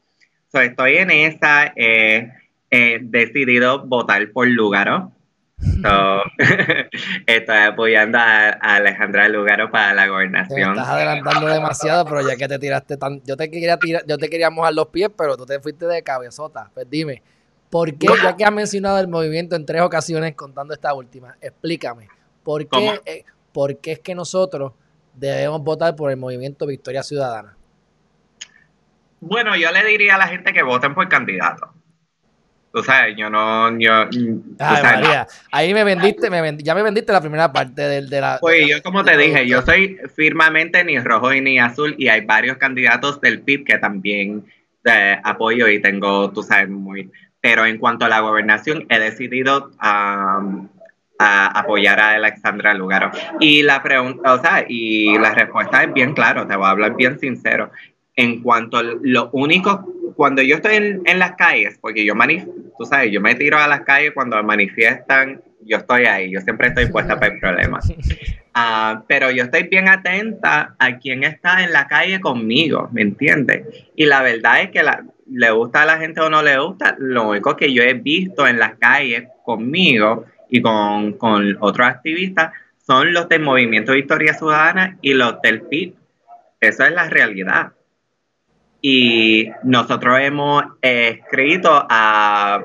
[0.53, 2.33] So, estoy en esa, eh,
[2.71, 5.13] he decidido votar por Lugaro.
[5.83, 6.23] So,
[7.27, 10.71] estoy apoyando a, a Alejandra Lugaro para la Te gobernación.
[10.71, 14.31] estás adelantando demasiado, pero ya que te tiraste tan, yo te quería tirar, yo te
[14.31, 16.71] quería mojar los pies, pero tú te fuiste de cabezota.
[16.73, 17.23] Pues dime,
[17.69, 22.09] ¿por qué, ya que has mencionado el movimiento en tres ocasiones contando esta última, explícame,
[22.43, 24.73] ¿por qué, eh, por qué es que nosotros
[25.15, 27.59] debemos votar por el movimiento Victoria Ciudadana?
[29.21, 31.73] Bueno, yo le diría a la gente que voten por candidato.
[32.73, 36.75] Tú sabes, yo no, yo, tú Ay, sabes, María, ahí me vendiste, me vendi- ya
[36.75, 38.39] me vendiste la primera parte del, de la...
[38.41, 41.97] Pues de la- yo como te dije, yo soy firmemente ni rojo y ni azul
[41.99, 44.45] y hay varios candidatos del PIB que también
[44.85, 47.11] eh, apoyo y tengo, tú sabes, muy...
[47.41, 50.41] Pero en cuanto a la gobernación, he decidido a
[51.19, 53.11] apoyar a Alexandra Lugaro.
[53.41, 56.95] Y la pregunta, o sea, y la respuesta es bien claro, te voy a hablar
[56.97, 57.71] bien sincero.
[58.21, 62.45] En cuanto a lo único, cuando yo estoy en, en las calles, porque yo manif
[62.79, 66.69] tú sabes, yo me tiro a las calles cuando manifiestan yo estoy ahí, yo siempre
[66.69, 67.81] estoy puesta para el problema.
[68.53, 73.65] Ah, pero yo estoy bien atenta a quién está en la calle conmigo, ¿me entiendes?
[73.95, 76.97] Y la verdad es que la, le gusta a la gente o no le gusta,
[76.99, 82.53] lo único que yo he visto en las calles conmigo y con, con otros activistas
[82.85, 85.95] son los del Movimiento Victoria Ciudadana y los del PIB.
[86.61, 87.71] Esa es la realidad.
[88.81, 92.65] Y nosotros hemos escrito a,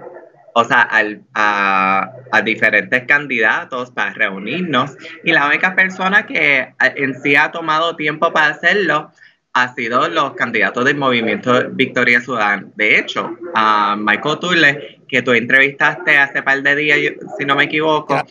[0.53, 0.87] o sea,
[1.33, 7.95] a, a, diferentes candidatos para reunirnos y la única persona que en sí ha tomado
[7.95, 9.11] tiempo para hacerlo
[9.55, 12.67] ha sido los candidatos del movimiento Victoria Ciudadana.
[12.75, 16.99] De hecho, a Michael Turle, que tú entrevistaste hace par de días,
[17.37, 18.21] si no me equivoco,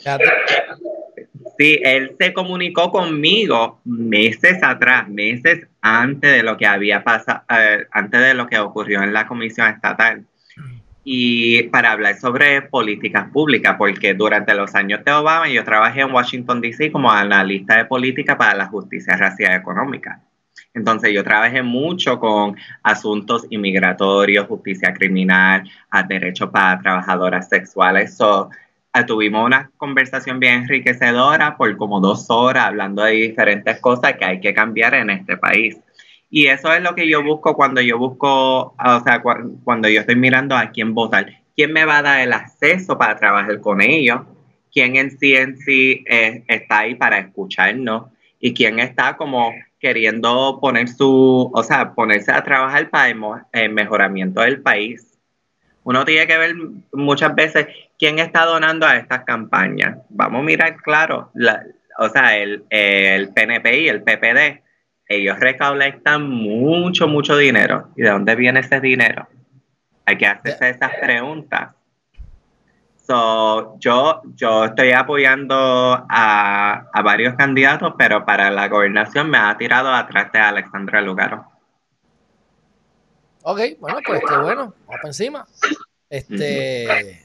[1.58, 7.86] sí, él se comunicó conmigo meses atrás, meses antes de lo que había pasado, eh,
[7.92, 10.24] antes de lo que ocurrió en la comisión estatal.
[11.06, 16.12] Y para hablar sobre políticas públicas, porque durante los años de Obama yo trabajé en
[16.12, 16.90] Washington, D.C.
[16.90, 20.22] como analista de política para la justicia racial económica.
[20.72, 25.70] Entonces yo trabajé mucho con asuntos inmigratorios, justicia criminal,
[26.08, 28.16] derechos para trabajadoras sexuales.
[28.16, 28.50] So,
[29.07, 34.40] tuvimos una conversación bien enriquecedora por como dos horas hablando de diferentes cosas que hay
[34.40, 35.76] que cambiar en este país.
[36.30, 39.22] Y eso es lo que yo busco cuando yo busco, o sea,
[39.64, 41.26] cuando yo estoy mirando a quién votar.
[41.57, 44.22] ¿Quién me va a dar el acceso para trabajar con ellos?
[44.72, 48.07] ¿Quién en sí eh, está ahí para escucharnos?
[48.40, 49.52] ¿Y quién está como
[49.85, 53.14] queriendo poner su, o sea, ponerse a trabajar para
[53.52, 55.20] el, mejoramiento del país.
[55.83, 56.54] Uno tiene que ver
[56.94, 57.66] muchas veces
[57.98, 59.98] quién está donando a estas campañas.
[60.09, 61.33] Vamos a mirar claro,
[61.98, 64.62] o sea, el, el PNP y el PPD,
[65.07, 67.90] ellos recolectan mucho, mucho dinero.
[67.96, 69.28] ¿Y de dónde viene ese dinero?
[70.07, 71.74] Hay que hacerse esas preguntas.
[73.07, 75.54] So, yo, yo estoy apoyando
[76.09, 81.44] a, varios candidatos, pero para la gobernación me ha tirado atrás de Alexandra Lugaro.
[83.42, 85.46] Ok, bueno, pues qué bueno, vamos para encima.
[86.09, 87.23] Este,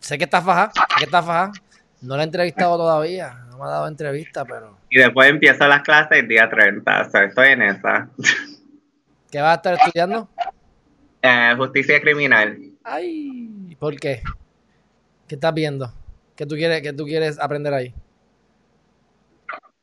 [0.00, 1.52] sé que está faja, sé que está faja.
[2.02, 4.78] No la he entrevistado todavía, no me ha dado entrevista, pero.
[4.90, 8.08] Y después empiezo las clases el día 30, o sea, estoy en esa.
[9.30, 10.28] ¿Qué vas a estar estudiando?
[11.22, 12.58] Eh, justicia criminal.
[12.84, 14.22] Ay, ¿por qué?
[15.26, 15.92] ¿Qué estás viendo?
[16.36, 17.94] ¿Qué tú quieres, qué tú quieres aprender ahí?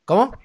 [0.04, 0.38] ¿Cómo?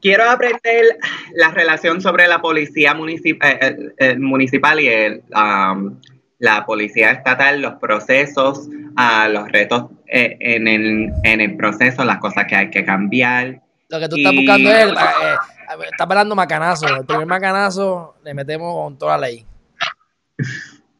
[0.00, 0.98] Quiero aprender
[1.34, 6.00] la relación sobre la policía municipal, eh, eh, eh, municipal y el, um,
[6.38, 12.46] la policía estatal, los procesos, uh, los retos en, el, en el proceso, las cosas
[12.46, 13.60] que hay que cambiar.
[13.88, 16.86] Lo que tú estás buscando es, estás hablando macanazo.
[16.96, 19.44] El primer macanazo le metemos con toda la ley.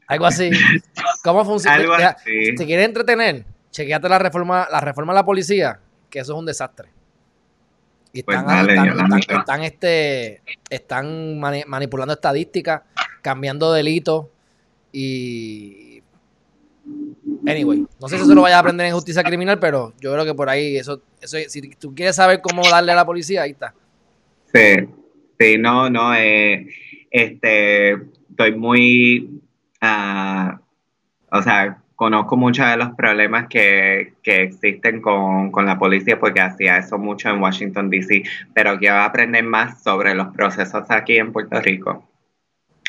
[0.06, 0.50] Algo así.
[1.22, 2.16] ¿Cómo funciona?
[2.24, 5.78] Si quieres entretener, chequeate la reforma, la reforma de la policía,
[6.10, 6.88] que eso es un desastre.
[8.12, 12.82] Y pues están, este, están manipulando estadísticas,
[13.22, 14.26] cambiando delitos
[14.98, 16.02] y
[17.46, 20.24] anyway, no sé si eso lo vayas a aprender en justicia criminal, pero yo creo
[20.24, 23.50] que por ahí eso, eso si tú quieres saber cómo darle a la policía, ahí
[23.50, 23.74] está.
[24.52, 24.88] Sí,
[25.38, 26.66] sí, no, no, eh,
[27.10, 27.92] este,
[28.30, 29.40] estoy muy
[29.80, 30.60] Ah,
[31.30, 36.98] o sea, conozco muchos de los problemas que, existen con, la policía porque hacía eso
[36.98, 38.22] mucho en Washington, D.C.,
[38.54, 42.07] pero quiero aprender más sobre los procesos aquí en Puerto Rico,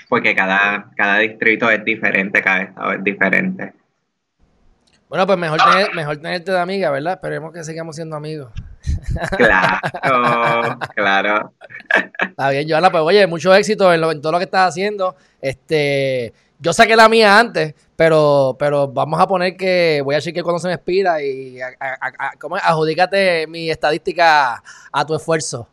[0.09, 3.73] porque cada, cada distrito es diferente, cada estado es diferente.
[5.07, 5.59] Bueno, pues mejor,
[5.95, 7.13] mejor tenerte de amiga, ¿verdad?
[7.13, 8.51] Esperemos que sigamos siendo amigos.
[9.37, 11.53] Claro, claro.
[12.21, 15.15] Está bien, Joana, pues oye, mucho éxito en, en todo lo que estás haciendo.
[15.41, 20.43] Este, yo saqué la mía antes, pero, pero vamos a poner que voy a chequear
[20.43, 21.69] cuando se me expira y a,
[22.63, 25.67] adjudícate mi estadística a tu esfuerzo.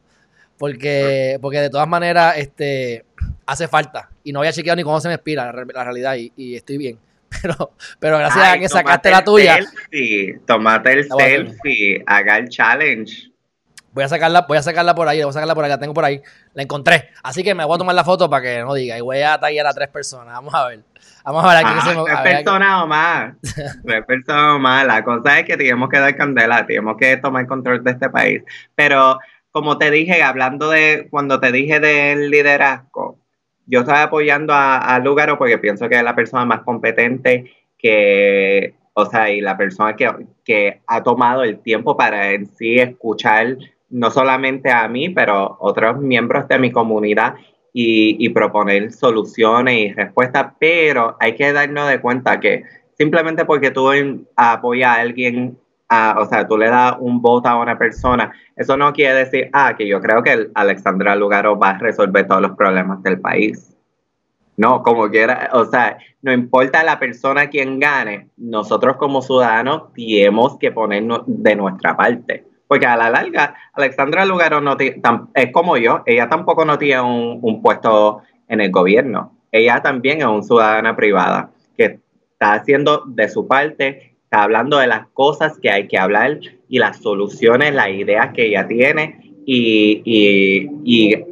[0.58, 3.04] Porque, porque de todas maneras este,
[3.46, 4.10] hace falta.
[4.24, 6.98] Y no voy a chequear ni cuando se me expira la, realidad y, estoy bien.
[7.42, 9.56] Pero, pero gracias a que sacaste la tuya.
[9.56, 13.30] Selfie, tomate el selfie, haga el challenge.
[13.96, 15.92] Voy a sacarla, voy a sacarla por ahí, voy a sacarla por ahí, la tengo
[15.92, 16.20] por ahí.
[16.52, 17.10] La encontré.
[17.22, 18.98] Así que me voy a tomar la foto para que no diga.
[18.98, 20.34] Y voy a tallar a tres personas.
[20.34, 20.80] Vamos a ver.
[21.24, 21.74] Vamos a ver aquí.
[21.74, 23.34] Ah, se tres personas o más.
[23.86, 24.86] tres personas o más.
[24.86, 28.42] La cosa es que tenemos que dar candela, tenemos que tomar control de este país.
[28.74, 29.18] Pero
[29.56, 33.16] como te dije, hablando de cuando te dije del liderazgo,
[33.64, 38.74] yo estaba apoyando a, a Lugaro porque pienso que es la persona más competente que,
[38.92, 40.10] o sea, y la persona que,
[40.44, 43.56] que ha tomado el tiempo para en sí escuchar
[43.88, 47.36] no solamente a mí, pero otros miembros de mi comunidad
[47.72, 52.64] y, proponer soluciones y respuestas, pero hay que darnos de cuenta que
[52.98, 57.60] simplemente porque tú en- apoyas a alguien, o sea, tú le das un voto a
[57.60, 61.78] una persona, eso no quiere decir, ah, que yo creo que Alexandra Lugaro va a
[61.78, 63.72] resolver todos los problemas del país.
[64.56, 70.58] No, como quiera, o sea, no importa la persona quien gane, nosotros como ciudadanos tenemos
[70.58, 72.44] que ponernos de nuestra parte.
[72.66, 77.02] Porque a la larga, Alexandra Lugaro no tam- es como yo, ella tampoco no tiene
[77.02, 79.34] un, un puesto en el gobierno.
[79.52, 82.00] Ella también es una ciudadana privada que
[82.32, 86.80] está haciendo de su parte, está hablando de las cosas que hay que hablar y
[86.80, 89.20] las soluciones, las ideas que ella tiene.
[89.46, 91.24] Y, y, y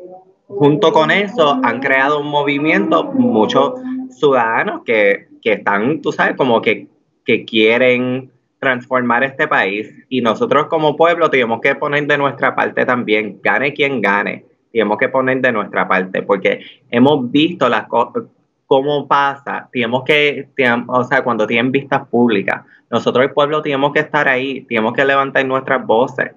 [0.46, 3.74] junto con eso han creado un movimiento, muchos
[4.10, 6.86] ciudadanos que, que están, tú sabes, como que,
[7.24, 8.30] que quieren
[8.60, 9.92] transformar este país.
[10.08, 14.98] Y nosotros como pueblo tenemos que poner de nuestra parte también, gane quien gane, tenemos
[14.98, 18.22] que poner de nuestra parte porque hemos visto las cosas,
[18.66, 20.48] cómo pasa, tenemos que,
[20.86, 25.04] o sea, cuando tienen vistas públicas, nosotros el pueblo tenemos que estar ahí, tenemos que
[25.04, 26.32] levantar nuestras voces,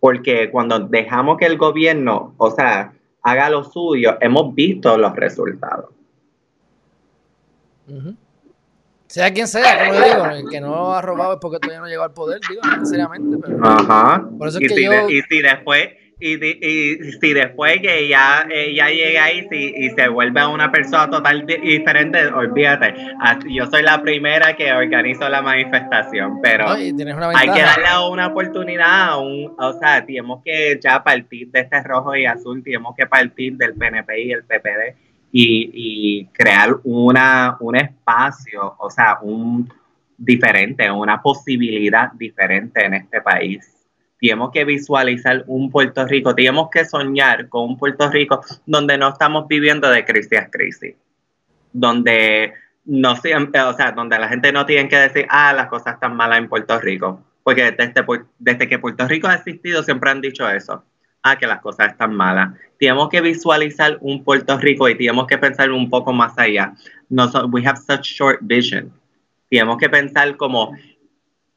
[0.00, 2.92] porque cuando dejamos que el gobierno, o sea,
[3.22, 5.90] haga lo suyo, hemos visto los resultados.
[9.06, 11.86] Sea quien sea, como yo digo, el que no ha robado es porque todavía no
[11.88, 14.28] llegó al poder, digo, necesariamente, pero Ajá.
[14.38, 14.90] por eso es y, que si yo...
[14.90, 15.88] de- y si después
[16.20, 20.70] y, di- y si después que ella, ella llega ahí si- y se vuelve una
[20.72, 22.94] persona total di- diferente, olvídate.
[23.20, 26.92] Ah, Yo soy la primera que organizo la manifestación, pero y
[27.38, 31.82] hay que darle una oportunidad, a un, o sea, tenemos que ya partir de este
[31.82, 34.96] rojo y azul, tenemos que partir del PNP y el PPD
[35.30, 39.72] y, y crear una, un espacio, o sea, un
[40.16, 43.72] diferente, una posibilidad diferente en este país.
[44.20, 49.08] Tenemos que visualizar un Puerto Rico, tenemos que soñar con un Puerto Rico donde no
[49.08, 50.94] estamos viviendo de crisis a crisis,
[51.72, 52.52] donde
[52.84, 56.38] no o sea, donde la gente no tiene que decir, ah, las cosas están malas
[56.38, 57.70] en Puerto Rico, porque
[58.38, 60.82] desde, que Puerto Rico ha existido siempre han dicho eso,
[61.22, 62.54] ah, que las cosas están malas.
[62.78, 66.74] Tenemos que visualizar un Puerto Rico y tenemos que pensar un poco más allá.
[67.50, 68.90] We have such short vision.
[69.50, 70.74] Tenemos que pensar como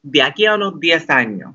[0.02, 1.54] de aquí a unos 10 años,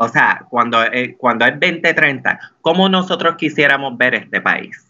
[0.00, 4.86] o sea, cuando, eh, cuando es 2030, ¿cómo nosotros quisiéramos ver este país?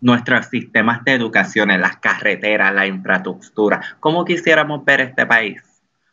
[0.00, 5.62] Nuestros sistemas de educación, las carreteras, la infraestructura, ¿cómo quisiéramos ver este país?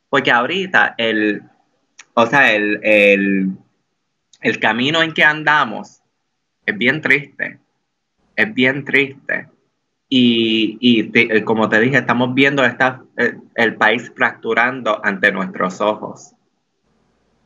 [0.10, 1.44] Porque ahorita el,
[2.14, 3.52] o sea, el, el,
[4.42, 6.02] el camino en que andamos
[6.66, 7.60] es bien triste,
[8.36, 9.48] es bien triste.
[10.10, 15.80] Y, y eh, como te dije, estamos viendo esta, eh, el país fracturando ante nuestros
[15.80, 16.34] ojos.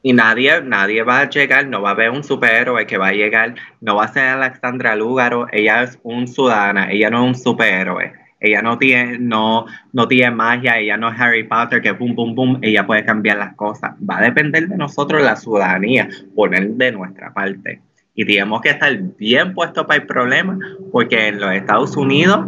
[0.05, 3.13] Y nadie, nadie va a llegar, no va a haber un superhéroe que va a
[3.13, 7.41] llegar, no va a ser Alexandra Lúgaro, ella es un ciudadana, ella no es un
[7.41, 12.13] superhéroe, ella no tiene, no, no tiene magia, ella no es Harry Potter que pum
[12.15, 13.93] pum pum, ella puede cambiar las cosas.
[14.07, 17.81] Va a depender de nosotros la ciudadanía, poner de nuestra parte.
[18.13, 20.59] Y tenemos que estar bien puestos para el problema,
[20.91, 22.45] porque en los Estados Unidos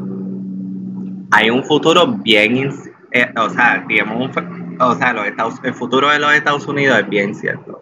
[1.31, 2.69] hay un futuro bien,
[3.13, 6.99] eh, o sea, tenemos un, o sea, los Estados, el futuro de los Estados Unidos
[6.99, 7.81] es bien cierto.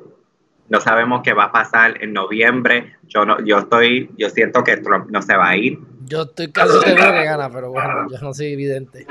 [0.69, 2.95] No sabemos qué va a pasar en noviembre.
[3.07, 5.79] Yo no, yo estoy, yo siento que Trump no se va a ir.
[6.05, 9.05] Yo estoy casi seguro que gana, pero bueno, yo no soy evidente.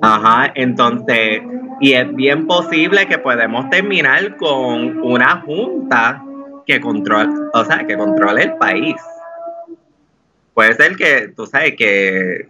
[0.00, 1.42] Ajá, entonces,
[1.80, 6.22] y es bien posible que podemos terminar con una junta
[6.66, 8.96] que controle, o sea, que controle el país.
[10.54, 12.48] Puede ser que, tú sabes, que,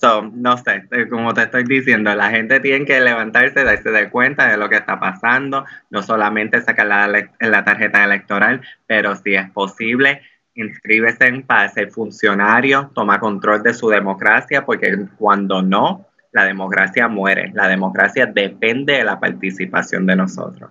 [0.00, 4.10] so, no sé, eh, como te estoy diciendo, la gente tiene que levantarse, darse de
[4.10, 9.34] cuenta de lo que está pasando, no solamente sacar la, la tarjeta electoral, pero si
[9.34, 10.22] es posible,
[10.54, 17.50] inscríbese para ser funcionario, toma control de su democracia, porque cuando no, la democracia muere.
[17.54, 20.70] La democracia depende de la participación de nosotros.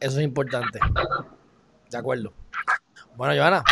[0.00, 0.78] Eso es importante.
[1.90, 2.32] De acuerdo.
[3.16, 3.62] Bueno, Joana,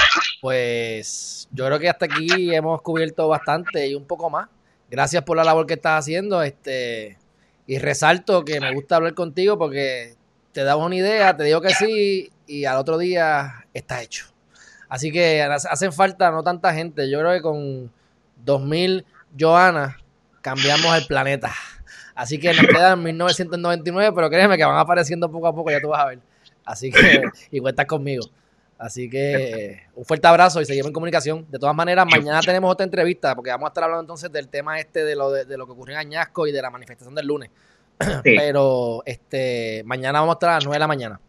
[0.46, 4.48] pues yo creo que hasta aquí hemos cubierto bastante y un poco más.
[4.88, 6.40] Gracias por la labor que estás haciendo.
[6.42, 7.18] Este,
[7.66, 10.14] y resalto que me gusta hablar contigo porque
[10.52, 14.26] te damos una idea, te digo que sí, y al otro día está hecho.
[14.88, 17.10] Así que hace- hacen falta no tanta gente.
[17.10, 17.90] Yo creo que con
[18.44, 19.04] 2000
[19.38, 19.96] Joana
[20.42, 21.52] cambiamos el planeta.
[22.14, 25.88] Así que nos quedan 1999, pero créeme que van apareciendo poco a poco, ya tú
[25.88, 26.20] vas a ver.
[26.64, 28.22] Así que, y cuentas conmigo.
[28.78, 31.46] Así que un fuerte abrazo y seguimos en comunicación.
[31.50, 34.78] De todas maneras, mañana tenemos otra entrevista porque vamos a estar hablando entonces del tema
[34.78, 37.26] este de lo, de, de lo que ocurrió en Añasco y de la manifestación del
[37.26, 37.50] lunes.
[38.22, 38.34] Sí.
[38.36, 41.20] Pero este mañana vamos a estar a las 9 de la mañana.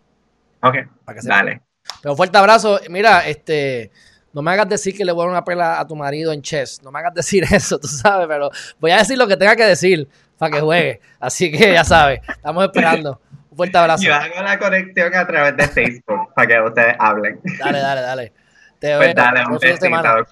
[0.61, 0.75] Ok,
[1.05, 1.61] Para que dale.
[2.01, 2.79] Pero un fuerte abrazo.
[2.89, 3.91] Mira, este,
[4.33, 6.41] no me hagas decir que le voy a dar una pela a tu marido en
[6.41, 6.81] chess.
[6.83, 9.65] No me hagas decir eso, tú sabes, pero voy a decir lo que tenga que
[9.65, 10.99] decir para que juegue.
[11.19, 13.21] Así que ya sabes, estamos esperando.
[13.57, 14.03] Fuerte abrazo.
[14.03, 17.39] Yo hago la conexión a través de Facebook para que ustedes hablen.
[17.59, 18.33] Dale, dale, dale.
[18.79, 19.13] Te Pues veo.
[19.15, 20.25] dale, un besito.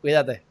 [0.00, 0.42] Cuídate.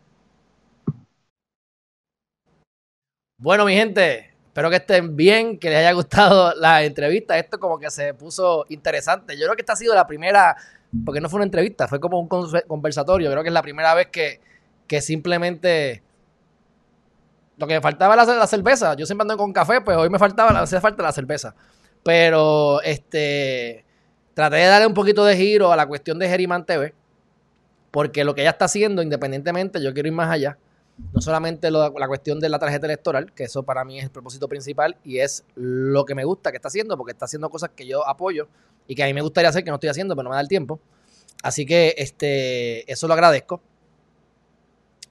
[3.37, 7.37] Bueno, mi gente, espero que estén bien, que les haya gustado la entrevista.
[7.39, 9.35] Esto como que se puso interesante.
[9.35, 10.55] Yo creo que esta ha sido la primera,
[11.03, 13.31] porque no fue una entrevista, fue como un conversatorio.
[13.31, 14.39] Creo que es la primera vez que,
[14.87, 16.03] que simplemente
[17.57, 18.93] lo que me faltaba era la, la cerveza.
[18.93, 21.55] Yo siempre ando con café, pues hoy me faltaba, hacía falta la cerveza.
[22.03, 23.85] Pero este
[24.33, 26.93] traté de darle un poquito de giro a la cuestión de Geriman TV.
[27.91, 30.57] Porque lo que ella está haciendo, independientemente, yo quiero ir más allá.
[31.13, 34.47] No solamente la cuestión de la tarjeta electoral, que eso para mí es el propósito
[34.47, 37.85] principal y es lo que me gusta que está haciendo, porque está haciendo cosas que
[37.85, 38.47] yo apoyo
[38.87, 40.41] y que a mí me gustaría hacer, que no estoy haciendo, pero no me da
[40.41, 40.79] el tiempo.
[41.43, 43.61] Así que este, eso lo agradezco.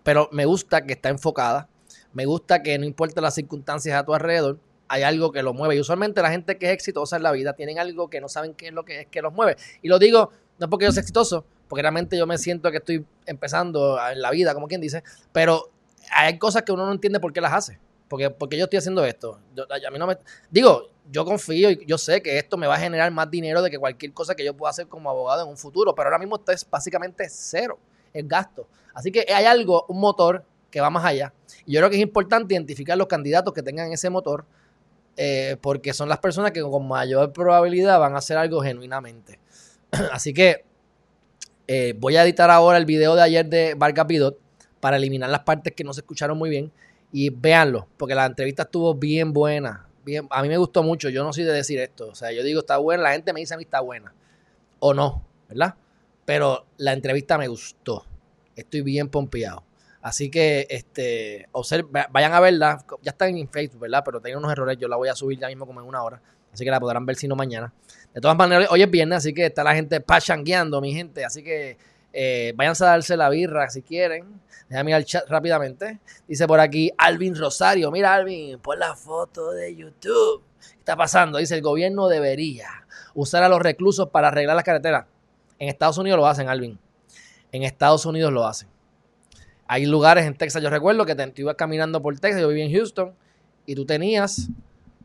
[0.03, 1.69] Pero me gusta que está enfocada.
[2.13, 4.59] Me gusta que no importa las circunstancias a tu alrededor,
[4.91, 5.77] hay algo que lo mueve.
[5.77, 8.55] Y usualmente la gente que es exitosa en la vida tienen algo que no saben
[8.55, 9.57] qué es lo que es que los mueve.
[9.83, 13.07] Y lo digo no porque yo sea exitoso, porque realmente yo me siento que estoy
[13.25, 15.71] empezando en la vida, como quien dice, pero
[16.13, 17.79] hay cosas que uno no entiende por qué las hace.
[18.09, 19.39] Porque, porque yo estoy haciendo esto.
[19.55, 20.19] Yo- a mí no me,
[20.51, 23.71] digo, yo confío y yo sé que esto me va a generar más dinero de
[23.71, 26.35] que cualquier cosa que yo pueda hacer como abogado en un futuro, pero ahora mismo
[26.37, 27.79] esto es básicamente cero
[28.13, 28.67] el gasto.
[28.93, 31.33] Así que hay algo, un motor que va más allá.
[31.65, 34.45] Y yo creo que es importante identificar los candidatos que tengan ese motor,
[35.23, 39.39] eh, porque son las personas que con mayor probabilidad van a hacer algo genuinamente.
[40.13, 40.65] Así que
[41.69, 44.39] eh, voy a editar ahora el video de ayer de Vargas Vidot
[44.81, 46.73] para eliminar las partes que no se escucharon muy bien
[47.13, 49.87] y véanlo, porque la entrevista estuvo bien buena.
[50.07, 52.43] Bien, a mí me gustó mucho, yo no soy de decir esto, o sea, yo
[52.43, 54.15] digo está buena, la gente me dice a mí está buena,
[54.79, 55.75] o no, ¿verdad?
[56.25, 58.07] Pero la entrevista me gustó,
[58.57, 59.65] estoy bien pompeado.
[60.03, 64.03] Así que, este, observ- va- vayan a verla, ya está en Facebook, ¿verdad?
[64.05, 66.23] Pero tengo unos errores, yo la voy a subir ya mismo como en una hora,
[66.53, 67.73] así que la podrán ver si no mañana.
[68.15, 71.25] De todas maneras, hoy es viernes, así que está la gente pachangueando, mi gente.
[71.25, 71.77] Así que
[72.13, 74.41] eh, váyanse a darse la birra si quieren.
[74.69, 76.01] Déjame mirar el chat rápidamente.
[76.27, 77.91] Dice por aquí Alvin Rosario.
[77.93, 80.43] Mira, Alvin, pon la foto de YouTube.
[80.61, 81.39] ¿Qué está pasando?
[81.39, 82.69] Dice, el gobierno debería
[83.15, 85.07] usar a los reclusos para arreglar las carreteras.
[85.59, 86.79] En Estados Unidos lo hacen, Alvin.
[87.53, 88.69] En Estados Unidos lo hacen.
[89.73, 92.73] Hay lugares en Texas, yo recuerdo que te, ibas caminando por Texas, yo vivía en
[92.73, 93.15] Houston,
[93.67, 94.49] y tú tenías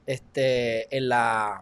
[0.08, 1.62] este, en la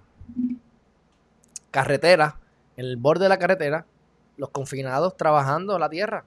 [1.69, 2.39] carretera,
[2.77, 3.85] en el borde de la carretera,
[4.37, 6.23] los confinados trabajando la tierra.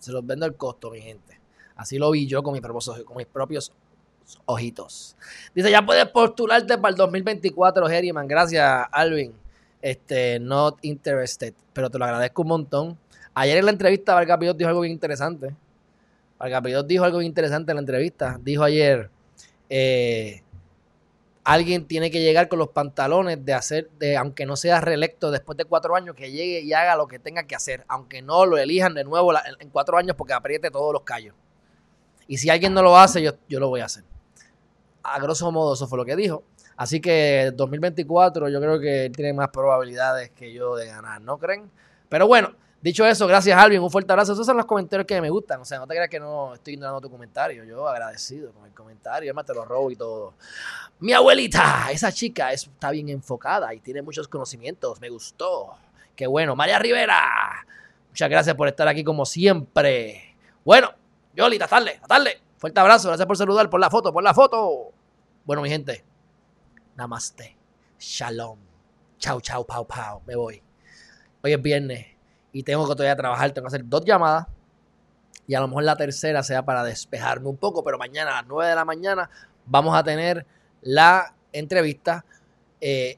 [0.00, 1.40] Se los vendo al costo, mi gente.
[1.74, 3.24] Así lo vi yo con mis propios, con
[4.44, 5.16] ojitos.
[5.54, 8.28] Dice, ya puedes postularte para el 2024, Geriman.
[8.28, 9.32] Gracias, Alvin.
[9.80, 11.54] Este, not interested.
[11.72, 12.98] Pero te lo agradezco un montón.
[13.40, 15.54] Ayer en la entrevista, Vargas Pidot dijo algo bien interesante.
[16.40, 18.36] Vargas dijo algo bien interesante en la entrevista.
[18.42, 19.10] Dijo ayer,
[19.70, 20.42] eh,
[21.44, 25.56] alguien tiene que llegar con los pantalones de hacer, de aunque no sea reelecto después
[25.56, 28.58] de cuatro años, que llegue y haga lo que tenga que hacer, aunque no lo
[28.58, 31.36] elijan de nuevo en cuatro años porque apriete todos los callos.
[32.26, 34.02] Y si alguien no lo hace, yo, yo lo voy a hacer.
[35.04, 36.42] A grosso modo, eso fue lo que dijo.
[36.76, 41.70] Así que 2024 yo creo que tiene más probabilidades que yo de ganar, ¿no creen?
[42.08, 44.32] Pero bueno, dicho eso, gracias Alvin, un fuerte abrazo.
[44.32, 45.60] Esos son los comentarios que me gustan.
[45.60, 47.64] O sea, no te creas que no estoy ignorando tu comentario.
[47.64, 50.34] Yo agradecido con el comentario, además te lo robo y todo.
[51.00, 55.00] Mi abuelita, esa chica es- está bien enfocada y tiene muchos conocimientos.
[55.00, 55.74] Me gustó.
[56.16, 56.56] Qué bueno.
[56.56, 57.64] María Rivera,
[58.10, 60.36] muchas gracias por estar aquí como siempre.
[60.64, 60.90] Bueno,
[61.34, 62.40] Yoli, hasta tarde, hasta tarde.
[62.58, 64.92] Fuerte abrazo, gracias por saludar, por la foto, por la foto.
[65.44, 66.04] Bueno, mi gente,
[66.96, 67.56] namaste,
[67.98, 68.58] shalom,
[69.18, 70.60] chau, chau, pau, pau, me voy.
[71.42, 72.06] Hoy es viernes
[72.58, 74.48] y tengo que todavía trabajar, tengo que hacer dos llamadas
[75.46, 78.48] y a lo mejor la tercera sea para despejarme un poco, pero mañana a las
[78.48, 79.30] 9 de la mañana
[79.64, 80.44] vamos a tener
[80.82, 82.24] la entrevista.
[82.80, 83.16] Eh,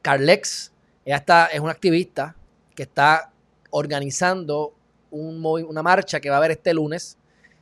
[0.00, 0.72] Carlex,
[1.04, 2.34] ella está, es una activista
[2.74, 3.30] que está
[3.68, 4.72] organizando
[5.10, 7.18] una marcha que va a haber este lunes,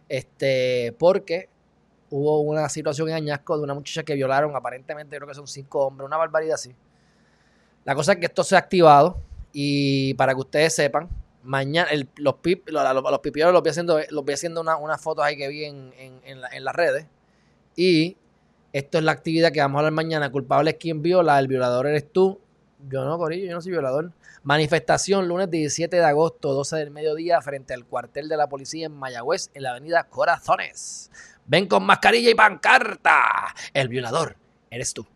[0.08, 1.48] este, porque
[2.10, 5.86] hubo una situación en Añasco de una muchacha que violaron, aparentemente creo que son cinco
[5.86, 6.72] hombres, una barbaridad así.
[7.84, 9.25] La cosa es que esto se ha activado
[9.58, 11.08] y para que ustedes sepan,
[11.42, 15.34] mañana los, pip, los, los- los voy haciendo, los voy haciendo una- unas fotos ahí
[15.38, 17.06] que vi en, en- la- las redes
[17.74, 18.18] y
[18.74, 20.30] esto es la actividad que vamos a hablar mañana.
[20.30, 22.38] Culpable es quien viola, el violador eres tú.
[22.90, 24.12] Yo no, Corillo, yo no soy violador.
[24.42, 28.92] Manifestación lunes 17 de agosto, 12 del mediodía, frente al cuartel de la policía en
[28.92, 31.10] Mayagüez, en la avenida Corazones.
[31.46, 33.54] Ven con mascarilla y pancarta.
[33.72, 34.36] El violador
[34.70, 35.06] eres tú.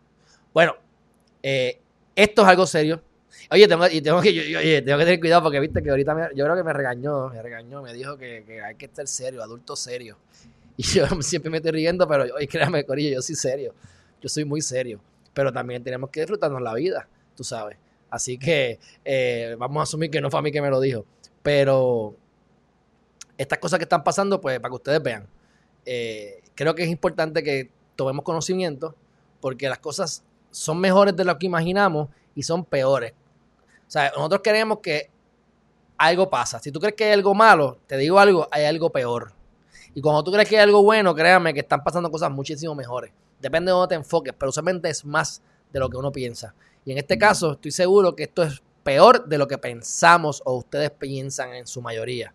[0.51, 0.75] Bueno,
[1.43, 1.79] eh,
[2.15, 3.03] esto es algo serio.
[3.49, 6.45] Oye, tengo, y tengo que, oye, tengo que tener cuidado porque viste que ahorita yo
[6.45, 9.75] creo que me regañó, me regañó, me dijo que, que hay que estar serio, adulto
[9.75, 10.17] serio.
[10.77, 13.73] Y yo siempre me estoy riendo, pero oye, créame, Corillo, yo soy serio.
[14.21, 14.99] Yo soy muy serio.
[15.33, 17.77] Pero también tenemos que disfrutarnos la vida, tú sabes.
[18.09, 21.05] Así que eh, vamos a asumir que no fue a mí que me lo dijo.
[21.43, 22.15] Pero
[23.37, 25.27] estas cosas que están pasando, pues para que ustedes vean.
[25.85, 28.95] Eh, creo que es importante que tomemos conocimiento
[29.39, 33.13] porque las cosas son mejores de lo que imaginamos y son peores.
[33.91, 35.09] O sea, nosotros queremos que
[35.97, 36.59] algo pasa.
[36.59, 39.33] Si tú crees que hay algo malo, te digo algo, hay algo peor.
[39.93, 43.11] Y cuando tú crees que hay algo bueno, créame que están pasando cosas muchísimo mejores.
[43.41, 45.41] Depende de dónde te enfoques, pero usualmente es más
[45.73, 46.55] de lo que uno piensa.
[46.85, 50.55] Y en este caso, estoy seguro que esto es peor de lo que pensamos o
[50.55, 52.33] ustedes piensan en su mayoría.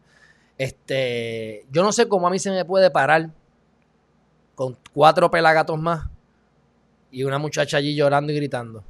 [0.58, 3.30] Este, yo no sé cómo a mí se me puede parar
[4.54, 6.06] con cuatro pelagatos más
[7.10, 8.84] y una muchacha allí llorando y gritando.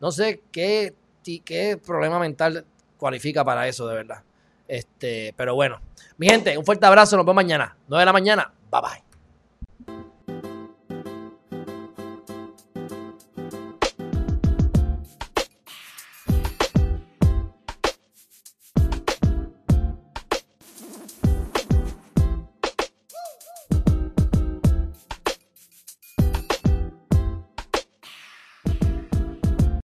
[0.00, 2.64] No sé qué, qué problema mental
[2.96, 4.22] cualifica para eso, de verdad.
[4.68, 5.80] Este, pero bueno.
[6.18, 7.16] Mi gente, un fuerte abrazo.
[7.16, 7.76] Nos vemos mañana.
[7.88, 8.52] 9 de la mañana.
[8.70, 9.09] Bye bye.